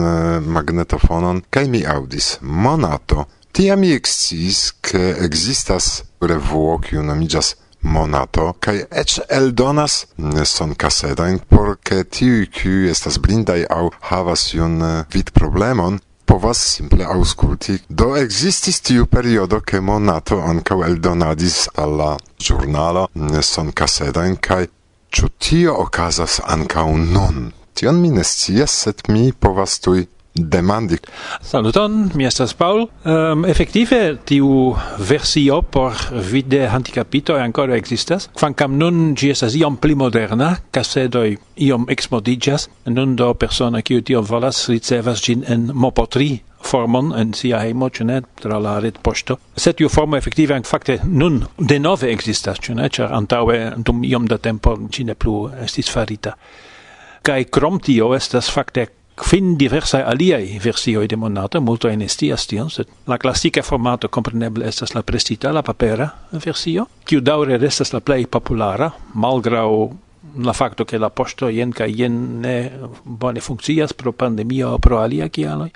magnetofonon, 0.54 1.40
kaj 1.50 1.64
mi 1.68 1.80
audis 1.82 2.28
monato. 2.42 3.24
Tiam 3.52 3.80
mi 3.82 3.90
eksciis, 3.96 4.60
ke 4.86 5.02
ekzistas 5.26 5.88
revuo, 6.22 6.76
kiu 6.78 7.02
nomiĝas 7.02 7.56
monato 7.82 8.52
kaj 8.62 8.84
eĉ 9.02 9.16
eldonas 9.38 9.96
son 10.46 10.76
kasedojn 10.84 11.40
por 11.50 11.72
ke 11.82 12.04
tiuj 12.04 12.46
kiuj 12.60 12.92
estas 12.92 13.18
blindaj 13.18 13.64
aŭ 13.78 13.88
havas 14.12 14.44
iun 14.54 14.78
vidproblemon 15.14 15.98
povas 16.32 16.62
simple 16.76 17.08
aŭskulti. 17.16 17.80
Do 17.90 18.12
ekzistis 18.20 18.78
tiu 18.86 19.10
periodo, 19.10 19.60
ke 19.60 19.82
Monato 19.82 20.38
ankaŭ 20.52 20.78
eldonadis 20.86 21.66
al 21.76 21.98
la 22.04 22.12
ĵurnalo 22.40 23.08
son 23.42 23.74
kasedojn 23.82 24.38
kaj 24.38 24.62
Ĉu 25.12 25.28
tio 25.44 25.74
okazas 25.76 26.40
ankaŭ 26.48 26.88
nun? 26.96 27.50
Tion 27.76 27.98
mi 28.00 28.12
ne 28.16 28.24
scias, 28.24 28.72
sed 28.86 29.02
mi 29.12 29.32
povas 29.36 29.74
tuj 29.84 30.06
demandi. 30.36 30.98
Saluton, 31.44 31.98
mi 32.16 32.26
estas 32.26 32.54
Paul. 32.56 32.86
Um, 33.04 33.44
efektive, 33.46 34.00
tiu 34.26 34.72
versio 35.10 35.62
por 35.62 35.98
vide 36.32 36.62
handicapito 36.72 37.36
ancora 37.36 37.76
existas, 37.76 38.30
kvankam 38.40 38.78
nun 38.80 39.12
ĝi 39.20 39.34
estas 39.34 39.58
iom 39.60 39.76
pli 39.84 39.98
moderna, 40.00 40.54
kasedoj 40.72 41.36
iom 41.68 41.90
exmodiĝas, 41.92 42.70
nun 42.96 43.18
do 43.20 43.34
persona 43.34 43.84
kiu 43.84 44.00
tion 44.08 44.24
volas 44.28 44.64
ricevas 44.72 45.20
ĝin 45.28 45.44
en 45.48 45.68
Mopotri 45.74 46.38
formon 46.64 47.12
en 47.18 47.34
sia 47.34 47.60
hejmo, 47.64 47.90
ĉu 47.90 48.08
ne, 48.08 48.22
tra 48.42 48.60
la 48.62 48.78
retpoŝto. 48.84 49.38
Sed 49.58 49.80
tiu 49.80 49.90
formo 49.90 50.18
efektive 50.18 50.60
fakte 50.68 51.00
nun 51.06 51.42
denove 51.58 52.12
ekzistas, 52.14 52.60
ĉu 52.60 52.76
ne, 52.80 52.90
ĉar 52.90 53.14
antaŭe 53.18 53.60
dum 53.78 54.04
iom 54.08 54.28
da 54.28 54.38
tempo 54.38 54.78
ĝi 54.90 55.08
ne 55.10 55.16
plu 55.16 55.50
estis 55.66 55.92
farita. 55.92 56.36
Kaj 57.22 57.44
krom 57.54 57.80
tio 57.80 58.14
estas 58.16 58.50
fakte 58.50 58.88
kvin 59.22 59.56
diversaj 59.58 60.02
aliaj 60.08 60.60
versioj 60.64 61.08
de 61.08 61.16
monato, 61.16 61.62
multo 61.62 61.90
en 61.90 62.02
estias 62.02 62.48
tion, 62.50 62.70
sed 62.70 62.90
la 63.08 63.18
klasika 63.22 63.62
formato 63.64 64.10
kompreneble 64.10 64.68
estas 64.68 64.96
la 64.96 65.04
prestita, 65.06 65.52
la 65.52 65.62
papera 65.62 66.08
versio, 66.32 66.88
kiu 67.06 67.22
daŭre 67.22 67.60
restas 67.62 67.94
la 67.94 68.02
plej 68.02 68.26
populara, 68.32 68.90
malgraŭ 69.14 69.68
la 70.46 70.54
facto 70.54 70.86
che 70.86 70.98
la 70.98 71.10
posto 71.10 71.50
jen 71.50 71.74
ca 71.74 71.86
jen 71.86 72.40
ne 72.42 72.72
bone 73.04 73.42
funkcias 73.42 73.94
pro 73.94 74.12
pandemia 74.12 74.70
o 74.70 74.80
pro 74.80 75.02
alia 75.02 75.28
kialoj, 75.30 75.70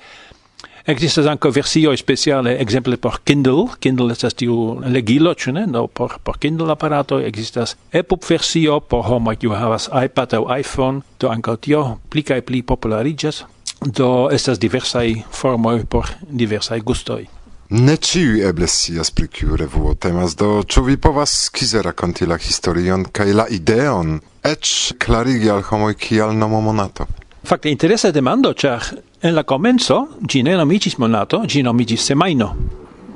Existas 0.85 1.25
ankaŭ 1.25 1.49
versio 1.49 1.95
speciale 1.97 2.51
exemple 2.61 2.97
por 3.01 3.15
Kindle, 3.25 3.71
Kindle 3.81 4.13
estas 4.13 4.35
tiu 4.37 4.55
legilo, 4.85 5.31
ĉu 5.33 5.53
ne? 5.55 5.63
No, 5.65 5.87
por 5.87 6.19
por 6.23 6.37
Kindle 6.37 6.69
aparato 6.71 7.17
existas 7.19 7.73
EPUB 7.91 8.27
versio 8.29 8.79
por 8.79 9.01
homo 9.07 9.33
kiu 9.33 9.55
havas 9.57 9.89
iPad 9.89 10.35
aŭ 10.37 10.43
iPhone, 10.59 11.01
do 11.19 11.31
ankaŭ 11.33 11.55
tio 11.57 11.81
pli 12.09 12.21
kaj 12.21 12.41
pli 12.45 12.61
populariĝas. 12.61 13.41
Do 13.81 14.29
estas 14.31 14.61
diversaj 14.61 15.23
formoj 15.31 15.87
por 15.89 16.11
diversaj 16.29 16.79
gustoj. 16.85 17.25
Ne 17.69 17.97
ciu 17.97 18.37
eble 18.45 18.69
scias 18.69 19.09
pri 19.09 19.27
kiu 19.27 19.57
revuo 19.57 19.95
temas, 19.97 20.37
do 20.37 20.61
ĉu 20.61 20.85
vi 20.85 20.99
povas 21.01 21.33
skize 21.47 21.81
rakonti 21.81 22.29
la 22.29 22.37
historion 22.37 23.07
kaj 23.09 23.33
la 23.33 23.47
ideon, 23.49 24.19
eĉ 24.45 24.93
klarigi 25.01 25.49
al 25.49 25.65
homoj 25.65 25.97
kial 25.97 26.37
nomo 26.37 26.61
monato? 26.61 27.09
Fakte 27.45 27.73
interesa 27.73 28.13
demando, 28.13 28.53
ĉar 28.53 28.85
En 29.25 29.33
la 29.33 29.41
comenzo, 29.41 30.03
gi 30.29 30.43
ne 30.45 30.53
nomicis 30.53 30.99
monato, 31.01 31.39
gi 31.49 31.63
nomicis 31.65 32.03
semaino. 32.05 32.51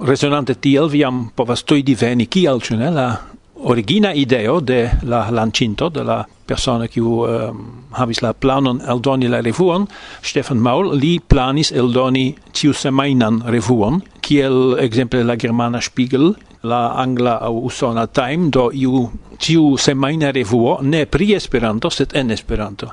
Resonante 0.02 0.56
tiel, 0.58 0.88
viam 0.90 1.28
povas 1.38 1.62
tui 1.62 1.84
diveni 1.86 2.26
kial, 2.26 2.58
ĉu 2.66 2.78
ne, 2.80 2.88
la 2.90 3.04
origina 3.70 4.10
ideo 4.18 4.56
de 4.60 4.80
la 5.06 5.20
lancinto, 5.30 5.92
de 5.94 6.02
la 6.08 6.24
persona 6.50 6.88
kiu 6.90 7.12
um, 7.28 7.60
havis 7.94 8.24
la 8.26 8.32
planon 8.34 8.80
eldoni 8.90 9.30
la 9.30 9.44
revuon, 9.46 9.86
Stefan 10.26 10.58
Maul, 10.58 10.96
li 10.98 11.20
planis 11.20 11.70
eldoni 11.72 12.32
tiu 12.58 12.74
semainan 12.74 13.44
revuon, 13.46 14.02
kiel 14.26 14.80
exemple 14.82 15.22
la 15.22 15.36
germana 15.38 15.78
Spiegel, 15.78 16.32
la 16.64 16.88
angla 17.04 17.36
au 17.38 17.68
usona 17.70 18.08
Time, 18.08 18.50
do 18.50 18.72
iu 18.74 19.12
tiu 19.38 19.78
semaina 19.78 20.34
revuo 20.34 20.80
ne 20.82 21.06
pri 21.06 21.36
Esperanto, 21.38 21.94
sed 21.94 22.18
en 22.18 22.34
Esperanto 22.34 22.90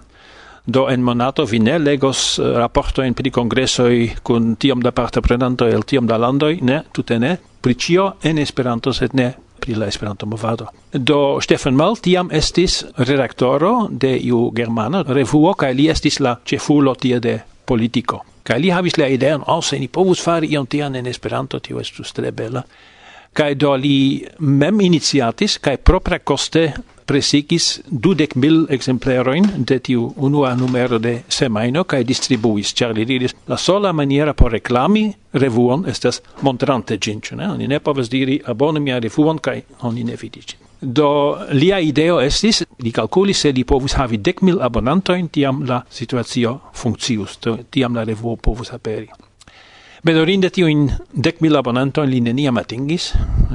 do 0.67 0.89
en 0.91 1.03
monato 1.03 1.45
vi 1.47 1.59
ne 1.59 1.79
legos 1.79 2.39
uh, 2.39 2.57
raportojn 2.59 3.15
pri 3.15 3.31
congressoi 3.31 4.11
kun 4.23 4.57
tiom 4.57 4.83
da 4.83 4.91
partoprenanto 4.93 5.67
el 5.67 5.87
tiom 5.87 6.07
da 6.07 6.19
landoi 6.19 6.59
ne, 6.63 6.83
tute 6.93 7.19
ne, 7.19 7.37
pri 7.61 7.75
cio 7.75 8.13
en 8.23 8.39
Esperanto, 8.39 8.93
sed 8.93 9.15
ne 9.15 9.33
pri 9.61 9.75
la 9.75 9.87
Esperanto-movado. 9.87 10.67
Do 10.93 11.39
Stefan 11.41 11.75
Mal 11.75 11.97
tiam 12.03 12.29
estis 12.31 12.85
redaktoro 12.99 13.89
de 13.91 14.17
iu 14.19 14.51
germana 14.55 15.05
revuo, 15.07 15.55
kaj 15.55 15.73
li 15.75 15.89
estis 15.91 16.21
la 16.21 16.37
ĉefulo 16.45 16.95
tie 16.95 17.21
de 17.21 17.39
politiko. 17.65 18.21
Kaj 18.47 18.59
li 18.63 18.71
havis 18.71 18.99
la 18.99 19.09
ideon, 19.11 19.43
oh, 19.47 19.63
se 19.63 19.79
ni 19.79 19.89
povus 19.89 20.23
fari 20.23 20.53
ion 20.55 20.67
tian 20.67 20.95
en 20.95 21.07
Esperanto, 21.07 21.59
tio 21.59 21.81
estus 21.81 22.13
tre 22.15 22.31
bela. 22.31 22.63
Kaj 23.37 23.55
do 23.55 23.75
li 23.77 24.27
mem 24.39 24.81
iniciatis, 24.81 25.59
kaj 25.59 25.77
propra 25.83 26.19
coste 26.19 26.69
presigis 27.07 27.81
dudek 27.87 28.35
mil 28.35 28.66
exempleroin 28.71 29.47
de 29.57 29.79
tiu 29.79 30.12
unua 30.16 30.55
numero 30.55 30.99
de 30.99 31.23
semaino 31.29 31.85
kaj 31.85 32.05
distribuis, 32.05 32.75
ĉar 32.75 32.95
li 32.97 33.05
diris 33.05 33.35
la 33.49 33.57
sola 33.57 33.92
maniera 33.92 34.35
por 34.35 34.53
reklami 34.53 35.07
revuon 35.33 35.85
estas 35.88 36.21
montrante 36.42 36.99
ĝin, 36.99 37.21
ĉu 37.21 37.37
ne? 37.37 37.51
Oni 37.51 37.69
ne 37.69 37.81
povas 37.81 38.11
diri 38.11 38.40
abonu 38.45 38.81
mia 38.81 38.99
revuon 38.99 39.38
kaj 39.38 39.61
oni 39.88 40.05
ne 40.05 40.16
vidis 40.21 40.47
ĝin. 40.53 40.62
Do 40.81 41.09
lia 41.57 41.79
ideo 41.81 42.19
estis, 42.21 42.62
li 42.85 42.92
calculis 42.92 43.40
se 43.40 43.53
li 43.53 43.64
povus 43.64 43.97
havi 43.97 44.19
dec 44.19 44.42
mil 44.45 44.61
abonantoin, 44.62 45.29
tiam 45.33 45.62
la 45.69 45.81
situatio 45.90 46.59
funccius, 46.75 47.38
tiam 47.71 47.97
la 47.97 48.05
revuo 48.05 48.37
povus 48.37 48.73
aperi. 48.77 49.09
Benorinde 50.07 50.53
tiujn 50.55 50.85
dec 51.11 51.40
mil 51.42 51.57
abonanto 51.59 52.05
li 52.07 52.21
neniam 52.23 52.61
atingis, 52.61 53.09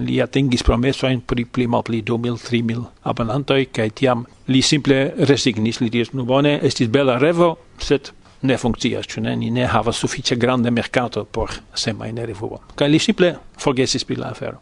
li 0.03 0.17
atingis 0.19 0.65
promesojn 0.67 1.21
pri 1.23 1.45
pli 1.47 1.67
malpli 1.71 2.01
du 2.03 2.17
mil, 2.19 2.35
tri 2.43 2.59
mil 2.67 2.81
abonanto 3.07 3.55
kaj 3.71 3.85
tiam 3.95 4.25
li 4.51 4.59
simple 4.59 4.97
resignis, 5.29 5.79
li 5.79 5.87
diris, 5.93 6.11
nu 6.11 6.25
bone, 6.27 6.57
estis 6.67 6.89
bela 6.91 7.15
revo, 7.21 7.53
sed 7.79 8.11
ne 8.43 8.57
funkcias, 8.59 9.07
ĉu 9.07 9.23
ne, 9.23 9.37
ni 9.39 9.51
ne 9.53 9.69
havas 9.69 10.01
sufiĉe 10.03 10.35
grande 10.35 10.73
merkato 10.75 11.23
por 11.23 11.55
semajna 11.71 12.27
revuo. 12.27 12.59
Kaj 12.75 12.89
li 12.89 12.99
simple 12.99 13.31
forgesis 13.61 14.03
pri 14.03 14.19
la 14.19 14.33
afero. 14.35 14.59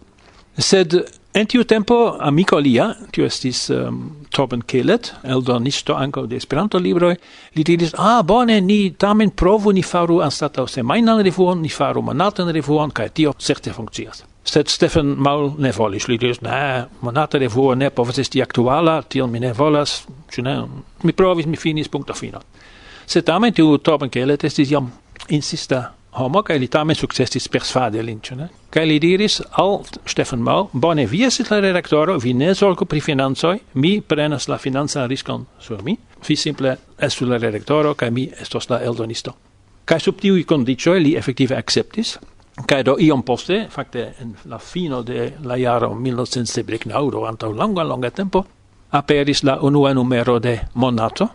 Sed 0.59 0.93
en 1.33 1.49
tiu 1.49 1.65
tempo 1.65 2.19
amiko 2.21 2.59
lia, 2.61 2.91
tiu 3.09 3.25
estis 3.25 3.65
um, 3.73 4.03
Torben 4.39 4.63
Kelet, 4.65 5.13
eldonisto 5.23 5.95
anco 5.95 6.25
de 6.25 6.35
Esperanto 6.35 6.79
libroi, 6.79 7.15
li 7.55 7.63
diris: 7.63 7.91
"Ah, 7.97 8.23
bone, 8.23 8.61
ni 8.61 8.91
tamen 8.91 9.31
provu 9.31 9.71
ni 9.71 9.81
faru 9.83 10.21
anstatau 10.21 10.67
semainan 10.67 11.19
revuon, 11.23 11.61
ni 11.61 11.69
faru 11.69 12.01
monatan 12.01 12.47
revuon 12.47 12.91
cae 12.91 13.09
tio 13.09 13.33
certe 13.37 13.73
funkcias." 13.73 14.23
Sed 14.43 14.67
Stefan 14.67 15.05
Maul 15.17 15.51
ne 15.57 15.73
volis, 15.77 16.07
li 16.07 16.17
diris: 16.17 16.41
"Ne, 16.41 16.85
monata 17.01 17.37
revuo 17.37 17.75
ne 17.75 17.89
povas 17.89 18.19
esti 18.19 18.41
aktuala, 18.41 19.01
tiel 19.09 19.27
mi 19.27 19.39
ne 19.39 19.51
volas, 19.53 20.05
ĉu 20.31 20.41
ne? 20.41 20.55
Mi 21.03 21.11
provis, 21.11 21.45
mi 21.45 21.57
finis, 21.57 21.89
punkto 21.89 22.13
fino." 22.13 22.39
Sed 23.05 23.25
tamen 23.25 23.53
tiu 23.53 23.77
Torben 23.77 24.09
Kelet 24.09 24.43
estis 24.43 24.71
jam 24.71 24.91
insista 25.29 25.91
homo 26.11 26.41
kai 26.43 26.59
li 26.59 26.67
tamen 26.67 26.95
successis 26.95 27.47
persvade 27.47 28.01
lin 28.03 28.19
ĉu 28.19 28.35
ne 28.35 28.49
li 28.85 28.99
diris 28.99 29.41
al 29.51 29.79
Stefan 30.05 30.41
Mau 30.41 30.69
bone 30.73 31.05
vi 31.05 31.23
estis 31.25 31.49
la 31.51 31.59
redaktoro 31.59 32.17
vi 32.17 32.33
ne 32.33 32.53
zorgu 32.53 32.85
pri 32.85 32.99
financoj 33.01 33.59
mi 33.73 34.01
prenas 34.01 34.47
la 34.47 34.57
financan 34.57 35.09
riskon 35.09 35.45
sur 35.59 35.83
mi 35.83 35.97
vi 36.27 36.35
simple 36.35 36.77
estu 36.97 37.25
la 37.25 37.37
redaktoro 37.37 37.93
kai 37.93 38.11
mi 38.11 38.29
estos 38.41 38.69
la 38.69 38.81
eldonisto. 38.83 39.33
Kai 39.85 39.99
sub 39.99 40.19
tiuj 40.19 40.43
kondiĉoj 40.43 40.99
li 40.99 41.15
efektive 41.17 41.55
akceptis 41.55 42.17
kai 42.65 42.83
do 42.83 42.97
iom 42.99 43.23
poste 43.23 43.67
fakte 43.69 44.13
en 44.21 44.35
la 44.45 44.57
fino 44.57 45.01
de 45.03 45.33
la 45.43 45.57
jaro 45.57 45.93
1979 45.93 47.11
do 47.11 47.25
antaŭ 47.25 47.53
longa 47.53 47.83
longa 47.83 48.09
tempo 48.09 48.45
aperis 48.89 49.43
la 49.43 49.59
unua 49.61 49.93
numero 49.93 50.39
de 50.39 50.59
Monato. 50.73 51.27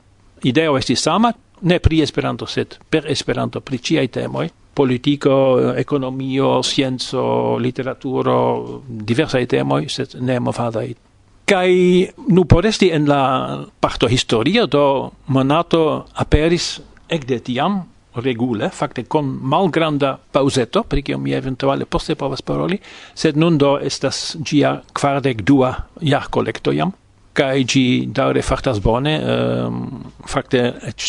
Ideo 0.42 0.76
estis 0.78 1.02
sama 1.02 1.32
ne 1.60 1.78
pri 1.78 2.00
Esperanto, 2.02 2.46
sed 2.46 2.76
per 2.90 3.10
Esperanto, 3.10 3.60
pri 3.60 3.78
ciai 3.78 4.08
temoi, 4.08 4.50
politico, 4.74 5.72
economio, 5.72 6.60
scienzo, 6.62 7.56
literaturo, 7.58 8.82
diversai 8.84 9.46
temoi, 9.46 9.88
sed 9.88 10.18
ne 10.20 10.38
movadai. 10.40 10.94
Kai 11.44 12.08
nu 12.32 12.46
poresti 12.48 12.88
en 12.90 13.08
la 13.08 13.64
parto 13.80 14.08
historia 14.08 14.64
do 14.66 15.12
monato 15.26 16.06
aperis 16.14 16.78
ekde 17.08 17.40
tiam 17.44 17.82
regule, 18.14 18.70
facte 18.70 19.04
con 19.06 19.26
malgranda 19.42 20.18
pauseto, 20.30 20.84
pri 20.84 21.02
mi 21.18 21.32
eventuale 21.32 21.84
poste 21.86 22.14
povas 22.14 22.42
paroli, 22.42 22.78
sed 23.14 23.36
nun 23.36 23.58
do 23.58 23.78
estas 23.78 24.36
gia 24.40 24.82
quardec 24.92 25.42
dua 25.42 25.74
jarkolekto 26.00 26.72
jam, 26.72 26.92
kai 27.34 27.64
gi 27.66 28.06
daure 28.14 28.42
fartas 28.42 28.78
bone 28.80 29.14
um, 29.18 29.78
fakte 30.26 30.62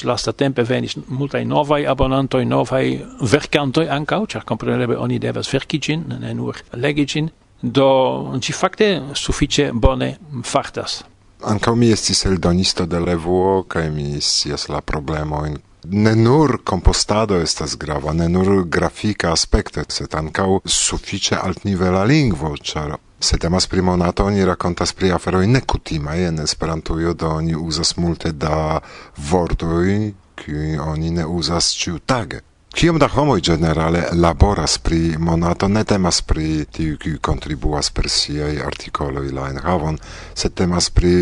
lasta 0.10 0.34
tempe 0.34 0.66
venis 0.66 0.98
multaj 1.08 1.44
abonanto 1.46 1.92
abonantoj 1.92 2.44
novai 2.46 2.86
verkantoj 3.22 3.88
ankaŭ 3.90 4.26
ĉar 4.34 4.46
kompreneble 4.46 4.98
oni 4.98 5.20
devas 5.20 5.52
verki 5.54 5.80
ne 5.98 6.34
nur 6.34 6.62
legigin 6.74 7.30
do 7.62 8.38
ci 8.42 8.54
fakte 8.54 9.02
suffice 9.14 9.72
bone 9.74 10.18
fartas. 10.44 11.04
Ankaŭ 11.44 11.76
mi 11.76 11.92
estis 11.92 12.26
eldonisto 12.26 12.86
de 12.86 13.00
revuo 13.00 13.64
kai 13.68 13.90
mi 13.90 14.22
sias 14.22 14.68
la 14.70 14.82
problemojn. 14.82 15.58
Ne 15.88 16.16
nur 16.16 16.64
compostado 16.64 17.38
estas 17.42 17.78
grava, 17.78 18.14
ne 18.14 18.28
nur 18.30 18.66
grafika 18.66 19.32
aspekto, 19.32 19.84
sed 19.90 20.16
ankaŭ 20.18 20.62
sufiĉe 20.66 21.38
altnivela 21.38 22.04
lingvo, 22.04 22.56
char 22.64 22.98
Se 23.20 23.38
temas 23.38 23.68
pri 23.68 23.82
monato, 23.82 24.26
oni 24.26 24.46
rakontas 24.46 24.94
pri 24.94 25.12
aferoj 25.12 25.48
nekutimaj 25.48 26.26
en 26.28 26.40
Esperantujo, 26.40 27.14
do 27.14 27.30
oni 27.30 27.56
uzas 27.56 27.96
multe 27.98 28.32
da 28.32 28.80
vortoj, 29.18 30.12
kiuj 30.36 30.80
oni 30.80 31.12
ne 31.12 31.26
uzas 31.26 31.72
ĉiutage. 31.74 32.42
Kiom 32.76 32.98
da 33.00 33.08
homoj 33.08 33.40
generale 33.42 34.02
laboras 34.14 34.78
pri 34.78 35.16
monato, 35.18 35.68
ne 35.68 35.84
temas 35.88 36.18
pri 36.22 36.66
tiu, 36.66 36.98
kiuj 37.00 37.22
kontribuas 37.24 37.90
per 37.96 38.10
siaj 38.12 38.58
artikoloj 38.68 39.30
la 39.38 39.46
enhavon, 39.54 39.96
sed 40.36 40.58
temas 40.60 40.90
pri 40.92 41.14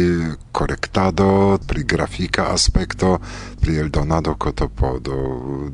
korektado, 0.52 1.60
pri 1.68 1.84
grafika 1.84 2.48
aspekto, 2.54 3.20
pri 3.62 3.78
eldonado 3.84 4.34
kotopodo. 4.34 5.20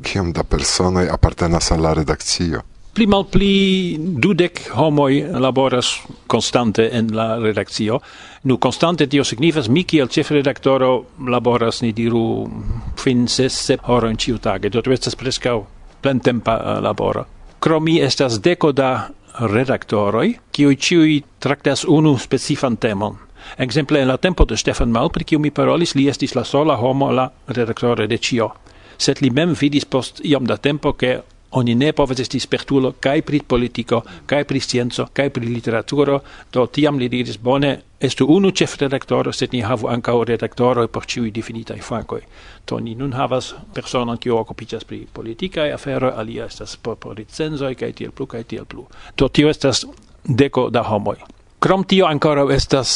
Kiom 0.04 0.34
da 0.36 0.44
personoj 0.44 1.08
apartenas 1.08 1.72
al 1.72 1.80
la 1.88 1.94
redakcio? 1.96 2.60
pli 2.94 3.06
mal 3.06 3.24
pli 3.30 3.96
dudek 3.98 4.62
homoi 4.74 5.22
laboras 5.40 6.00
constante 6.26 6.88
en 6.92 7.10
la 7.16 7.36
redakcio. 7.38 8.00
Nu, 8.42 8.56
constante 8.58 9.06
tio 9.06 9.24
signifas 9.24 9.68
mi 9.68 9.84
kiel 9.84 10.08
chef 10.08 10.30
redaktoro 10.30 11.06
laboras, 11.28 11.82
ni 11.82 11.92
diru, 11.92 12.48
fin 12.96 13.28
ses, 13.28 13.54
sep 13.66 13.88
horon 13.88 14.16
ciu 14.16 14.38
tage. 14.38 14.70
Do 14.70 14.82
tu 14.82 14.92
estas 14.92 15.16
prescau 15.16 15.66
plentempa 16.02 16.56
eh, 16.56 16.80
laboro. 16.80 17.26
Kromi 17.60 18.00
estas 18.00 18.40
deco 18.40 18.72
da 18.72 19.10
redaktoroi, 19.40 20.38
kiui 20.52 20.76
ciui 20.76 21.24
traktas 21.38 21.84
unu 21.84 22.16
specifan 22.18 22.76
temon. 22.76 23.18
Exemple, 23.58 24.00
en 24.00 24.08
la 24.08 24.16
tempo 24.18 24.44
de 24.44 24.56
Stefan 24.56 24.90
Mal, 24.92 25.10
per 25.10 25.24
kiu 25.24 25.38
mi 25.40 25.50
parolis, 25.50 25.94
li 25.94 26.08
estis 26.08 26.34
la 26.34 26.44
sola 26.44 26.76
homo 26.76 27.10
la 27.12 27.30
redaktore 27.48 28.06
de 28.08 28.18
cio. 28.18 28.50
Set 28.98 29.20
li 29.20 29.30
mem 29.30 29.54
vidis 29.56 29.84
post 29.84 30.20
iom 30.24 30.44
da 30.44 30.56
tempo, 30.56 30.92
che 30.92 31.22
Oni 31.50 31.74
ne 31.74 31.92
povas 31.92 32.20
esti 32.22 32.38
spertulo 32.40 32.92
kaj 33.02 33.22
pri 33.26 33.40
politiko, 33.42 34.02
kaj 34.26 34.44
pri 34.46 34.60
scienco, 34.60 35.08
kaj 35.12 35.30
pri 35.34 35.46
literaturo, 35.50 36.20
do 36.52 36.66
tiam 36.66 36.98
li 36.98 37.08
diris 37.10 37.40
bone, 37.42 37.72
estu 38.00 38.26
unu 38.30 38.52
chef 38.54 38.76
redaktoro, 38.78 39.32
sed 39.32 39.50
ni 39.52 39.62
havu 39.66 39.88
ankaŭ 39.90 40.14
redaktoroj 40.28 40.86
por 40.88 41.06
ĉiuj 41.10 41.32
difinitaj 41.34 41.80
fakoj. 41.82 42.20
Do 42.68 42.78
ni 42.78 42.94
nun 42.94 43.12
havas 43.18 43.54
personon 43.74 44.18
kiu 44.18 44.36
okupiĝas 44.38 44.86
pri 44.86 45.00
politikaj 45.12 45.72
aferoj, 45.74 46.12
alia 46.16 46.46
estas 46.46 46.76
por, 46.76 46.96
por 46.96 47.16
recenzoj 47.18 47.74
kaj 47.74 47.92
tiel 47.98 48.12
plu 48.14 48.26
kaj 48.30 48.44
tiel 48.44 48.64
plu. 48.64 48.86
Do 49.18 49.28
tio 49.28 49.50
estas 49.50 49.84
deko 50.24 50.68
da 50.70 50.84
homoj. 50.86 51.18
Krom 51.58 51.82
tio 51.84 52.06
ankoraŭ 52.06 52.46
estas 52.54 52.92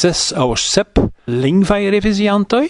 ses 0.00 0.32
aŭ 0.36 0.48
sep 0.58 0.98
lingvaj 1.30 1.86
reviziantoj. 1.94 2.66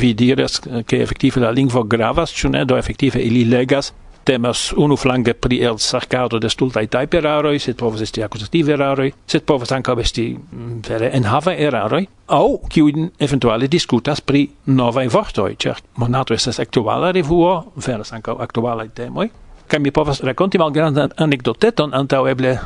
Vi 0.00 0.14
diras, 0.16 0.56
ke 0.88 1.02
efektive 1.04 1.44
la 1.44 1.52
lingvo 1.52 1.84
gravas, 1.84 2.32
ĉu 2.32 2.48
ne? 2.56 2.64
Do 2.64 2.78
efektive 2.80 3.20
ili 3.20 3.44
legas 3.44 3.92
temas 4.24 4.72
unu 4.76 4.96
flange 4.96 5.34
pri 5.34 5.60
el 5.62 5.78
sarcado 5.78 6.40
de 6.40 6.48
stultai 6.50 6.86
type 6.86 7.18
eraroi, 7.18 7.58
sed 7.58 7.76
povas 7.76 8.02
esti 8.02 8.22
accusative 8.22 8.72
eraroi, 8.72 9.12
sed 9.26 9.44
povas 9.46 9.72
anca 9.72 9.94
esti 10.00 10.26
mm, 10.34 10.80
vere 10.88 11.10
enhava 11.16 11.54
eraroi, 11.54 12.06
au 12.26 12.58
kiuin 12.68 13.12
eventuale 13.20 13.68
discutas 13.70 14.20
pri 14.20 14.48
novae 14.66 15.08
vortoi, 15.08 15.56
cer 15.56 15.82
monato 15.96 16.34
estes 16.34 16.60
actuala 16.60 17.12
revuo, 17.12 17.72
veras 17.86 18.12
anca 18.12 18.36
actualai 18.38 18.88
temoi, 18.94 19.30
ca 19.68 19.78
mi 19.78 19.90
povas 19.90 20.22
raconti 20.22 20.58
malgrandan 20.58 21.14
anecdoteton 21.16 21.94
antau 21.94 22.26
eble 22.26 22.58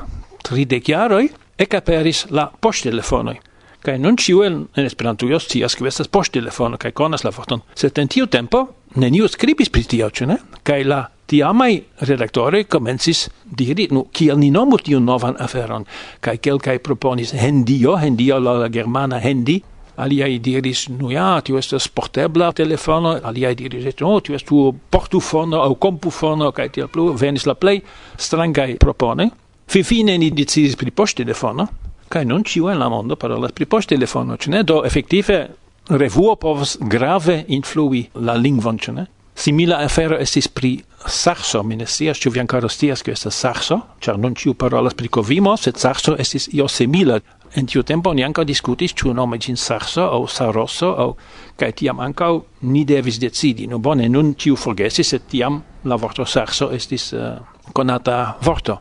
tridec 0.45 0.89
jaroi, 0.89 1.29
ecaperis 1.59 2.27
la 2.31 2.51
posttelefonoi. 2.61 3.39
Kai 3.83 3.99
nun 3.99 4.17
ciu 4.19 4.43
en, 4.43 4.65
en 4.75 4.87
Esperantujo 4.87 5.39
scias 5.39 5.77
ke 5.79 5.87
estas 5.87 6.11
poŝtelefono 6.11 6.79
kaj 6.83 6.93
konas 6.99 7.23
la 7.25 7.31
vorton, 7.31 7.63
sed 7.79 7.99
en 7.99 8.11
tiu 8.11 8.27
tempo 8.27 8.65
neniu 8.99 9.29
skribis 9.31 9.71
pri 9.71 9.85
tio, 9.87 10.11
ĉu 10.11 10.27
ne? 10.27 10.39
Kaj 10.67 10.83
la 10.85 11.05
tiamai 11.29 11.83
redaktore 12.09 12.65
komencis 12.65 13.27
diri, 13.45 13.89
nu, 13.93 14.07
kiel 14.13 14.39
ni 14.41 14.51
nomu 14.51 14.79
tiun 14.81 15.05
novan 15.05 15.37
aferon, 15.41 15.85
kai 16.25 16.39
kelkai 16.43 16.79
proponis 16.85 17.35
hendio, 17.37 17.97
hendio 18.01 18.39
la, 18.41 18.59
la 18.65 18.71
germana 18.73 19.21
hendi, 19.23 19.59
aliai 19.99 20.39
diris, 20.43 20.87
nu 20.95 21.11
ja, 21.11 21.41
tio 21.45 21.59
estas 21.59 21.89
portebla 21.91 22.53
telefono, 22.57 23.17
aliai 23.23 23.55
diris, 23.59 23.91
no, 24.01 24.15
tio 24.21 24.39
estu 24.39 24.71
portufono 24.91 25.61
au 25.65 25.77
compufono, 25.77 26.53
kai 26.53 26.71
tiel 26.73 26.89
plu, 26.89 27.11
venis 27.19 27.47
la 27.47 27.59
plei 27.59 27.83
strangai 28.17 28.79
propone, 28.79 29.31
Fifine 29.69 30.15
ni 30.17 30.31
decidis 30.33 30.79
pri 30.81 30.89
poste 30.97 31.27
telefono 31.27 31.67
kai 32.09 32.25
non 32.25 32.43
ciu 32.43 32.69
en 32.69 32.79
la 32.79 32.89
mondo 32.89 33.17
parolas 33.17 33.53
pri 33.53 33.67
poŝtelefono, 33.67 34.37
telefono, 34.37 34.57
ne? 34.57 34.65
Do 34.65 34.85
efektive 34.85 35.49
revuo 35.89 36.37
povas 36.37 36.77
grave 36.81 37.45
influi 37.49 38.09
la 38.15 38.35
lingvon, 38.35 38.79
ĉu 38.79 38.93
ne? 38.97 39.07
Simila 39.39 39.83
afero 39.85 40.19
estis 40.19 40.49
pri 40.49 40.79
sarso, 41.09 41.63
mi 41.63 41.77
ne 41.77 41.87
scias 41.87 42.21
ĉu 42.23 42.31
vi 42.35 42.41
ankoraŭ 42.41 42.69
scias 42.71 43.03
ke 43.03 43.13
estas 43.13 43.37
sarso, 43.41 43.81
ĉar 44.05 44.19
nun 44.19 44.35
ĉiu 44.35 44.55
parolas 44.55 44.95
pri 44.95 45.09
kovimo, 45.09 45.57
sed 45.57 45.77
sarso 45.77 46.17
estis 46.19 46.49
io 46.53 46.69
simila. 46.69 47.21
En 47.57 47.67
tiu 47.67 47.83
tempo 47.83 48.13
ni 48.13 48.25
ankaŭ 48.25 48.45
diskutis 48.45 48.93
ĉu 48.93 49.15
nome 49.17 49.39
ĝin 49.41 49.57
sarso 49.57 50.05
aŭ 50.05 50.27
saroso 50.29 50.91
aŭ 51.05 51.09
kaj 51.57 51.73
tiam 51.81 52.01
ankaŭ 52.05 52.33
ni 52.63 52.85
devis 52.85 53.19
decidi. 53.19 53.67
No 53.67 53.79
bone, 53.79 54.09
nun 54.09 54.35
ĉiu 54.35 54.57
forgesis, 54.57 55.09
sed 55.15 55.27
tiam 55.31 55.63
la 55.85 55.97
vorto 55.97 56.27
sarso 56.27 56.71
estis 56.77 57.13
uh, 57.13 57.41
konata 57.73 58.37
vorto. 58.45 58.79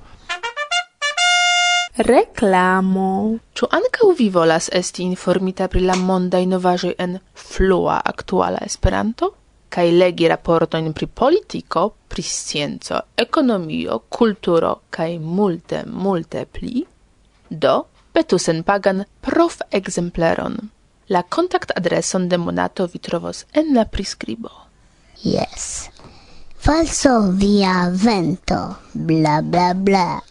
Reklamo. 1.97 3.37
Ĉu 3.57 3.71
ankaŭ 3.73 4.11
vi 4.19 4.29
volas 4.29 4.69
esti 4.73 5.03
informita 5.03 5.67
pri 5.67 5.87
la 5.87 5.95
mondaj 5.95 6.45
novaĵoj 6.45 6.93
en 6.99 7.19
flua 7.33 8.01
aktuala 8.05 8.59
Esperanto? 8.65 9.31
kai 9.69 9.91
legi 9.91 10.27
raportoin 10.27 10.93
pri 10.93 11.07
politico, 11.07 11.93
pri 12.07 12.21
scienzo, 12.21 13.01
economio, 13.15 14.03
culturo, 14.07 14.81
kai 14.89 15.17
multe, 15.19 15.83
multe 15.85 16.45
pli, 16.45 16.85
do 17.47 17.85
petu 18.11 18.39
sen 18.39 18.63
pagan 18.63 19.05
prof 19.21 19.61
exempleron. 19.71 20.57
La 21.07 21.23
contact 21.23 21.71
adreson 21.75 22.27
de 22.27 22.37
monato 22.37 22.87
vi 22.87 22.99
trovos 22.99 23.45
en 23.53 23.73
la 23.73 23.85
prescribo. 23.85 24.51
Yes. 25.23 25.89
Falso 26.57 27.31
via 27.31 27.89
vento, 27.89 28.77
bla 28.93 29.41
bla 29.41 29.73
bla. 29.73 30.21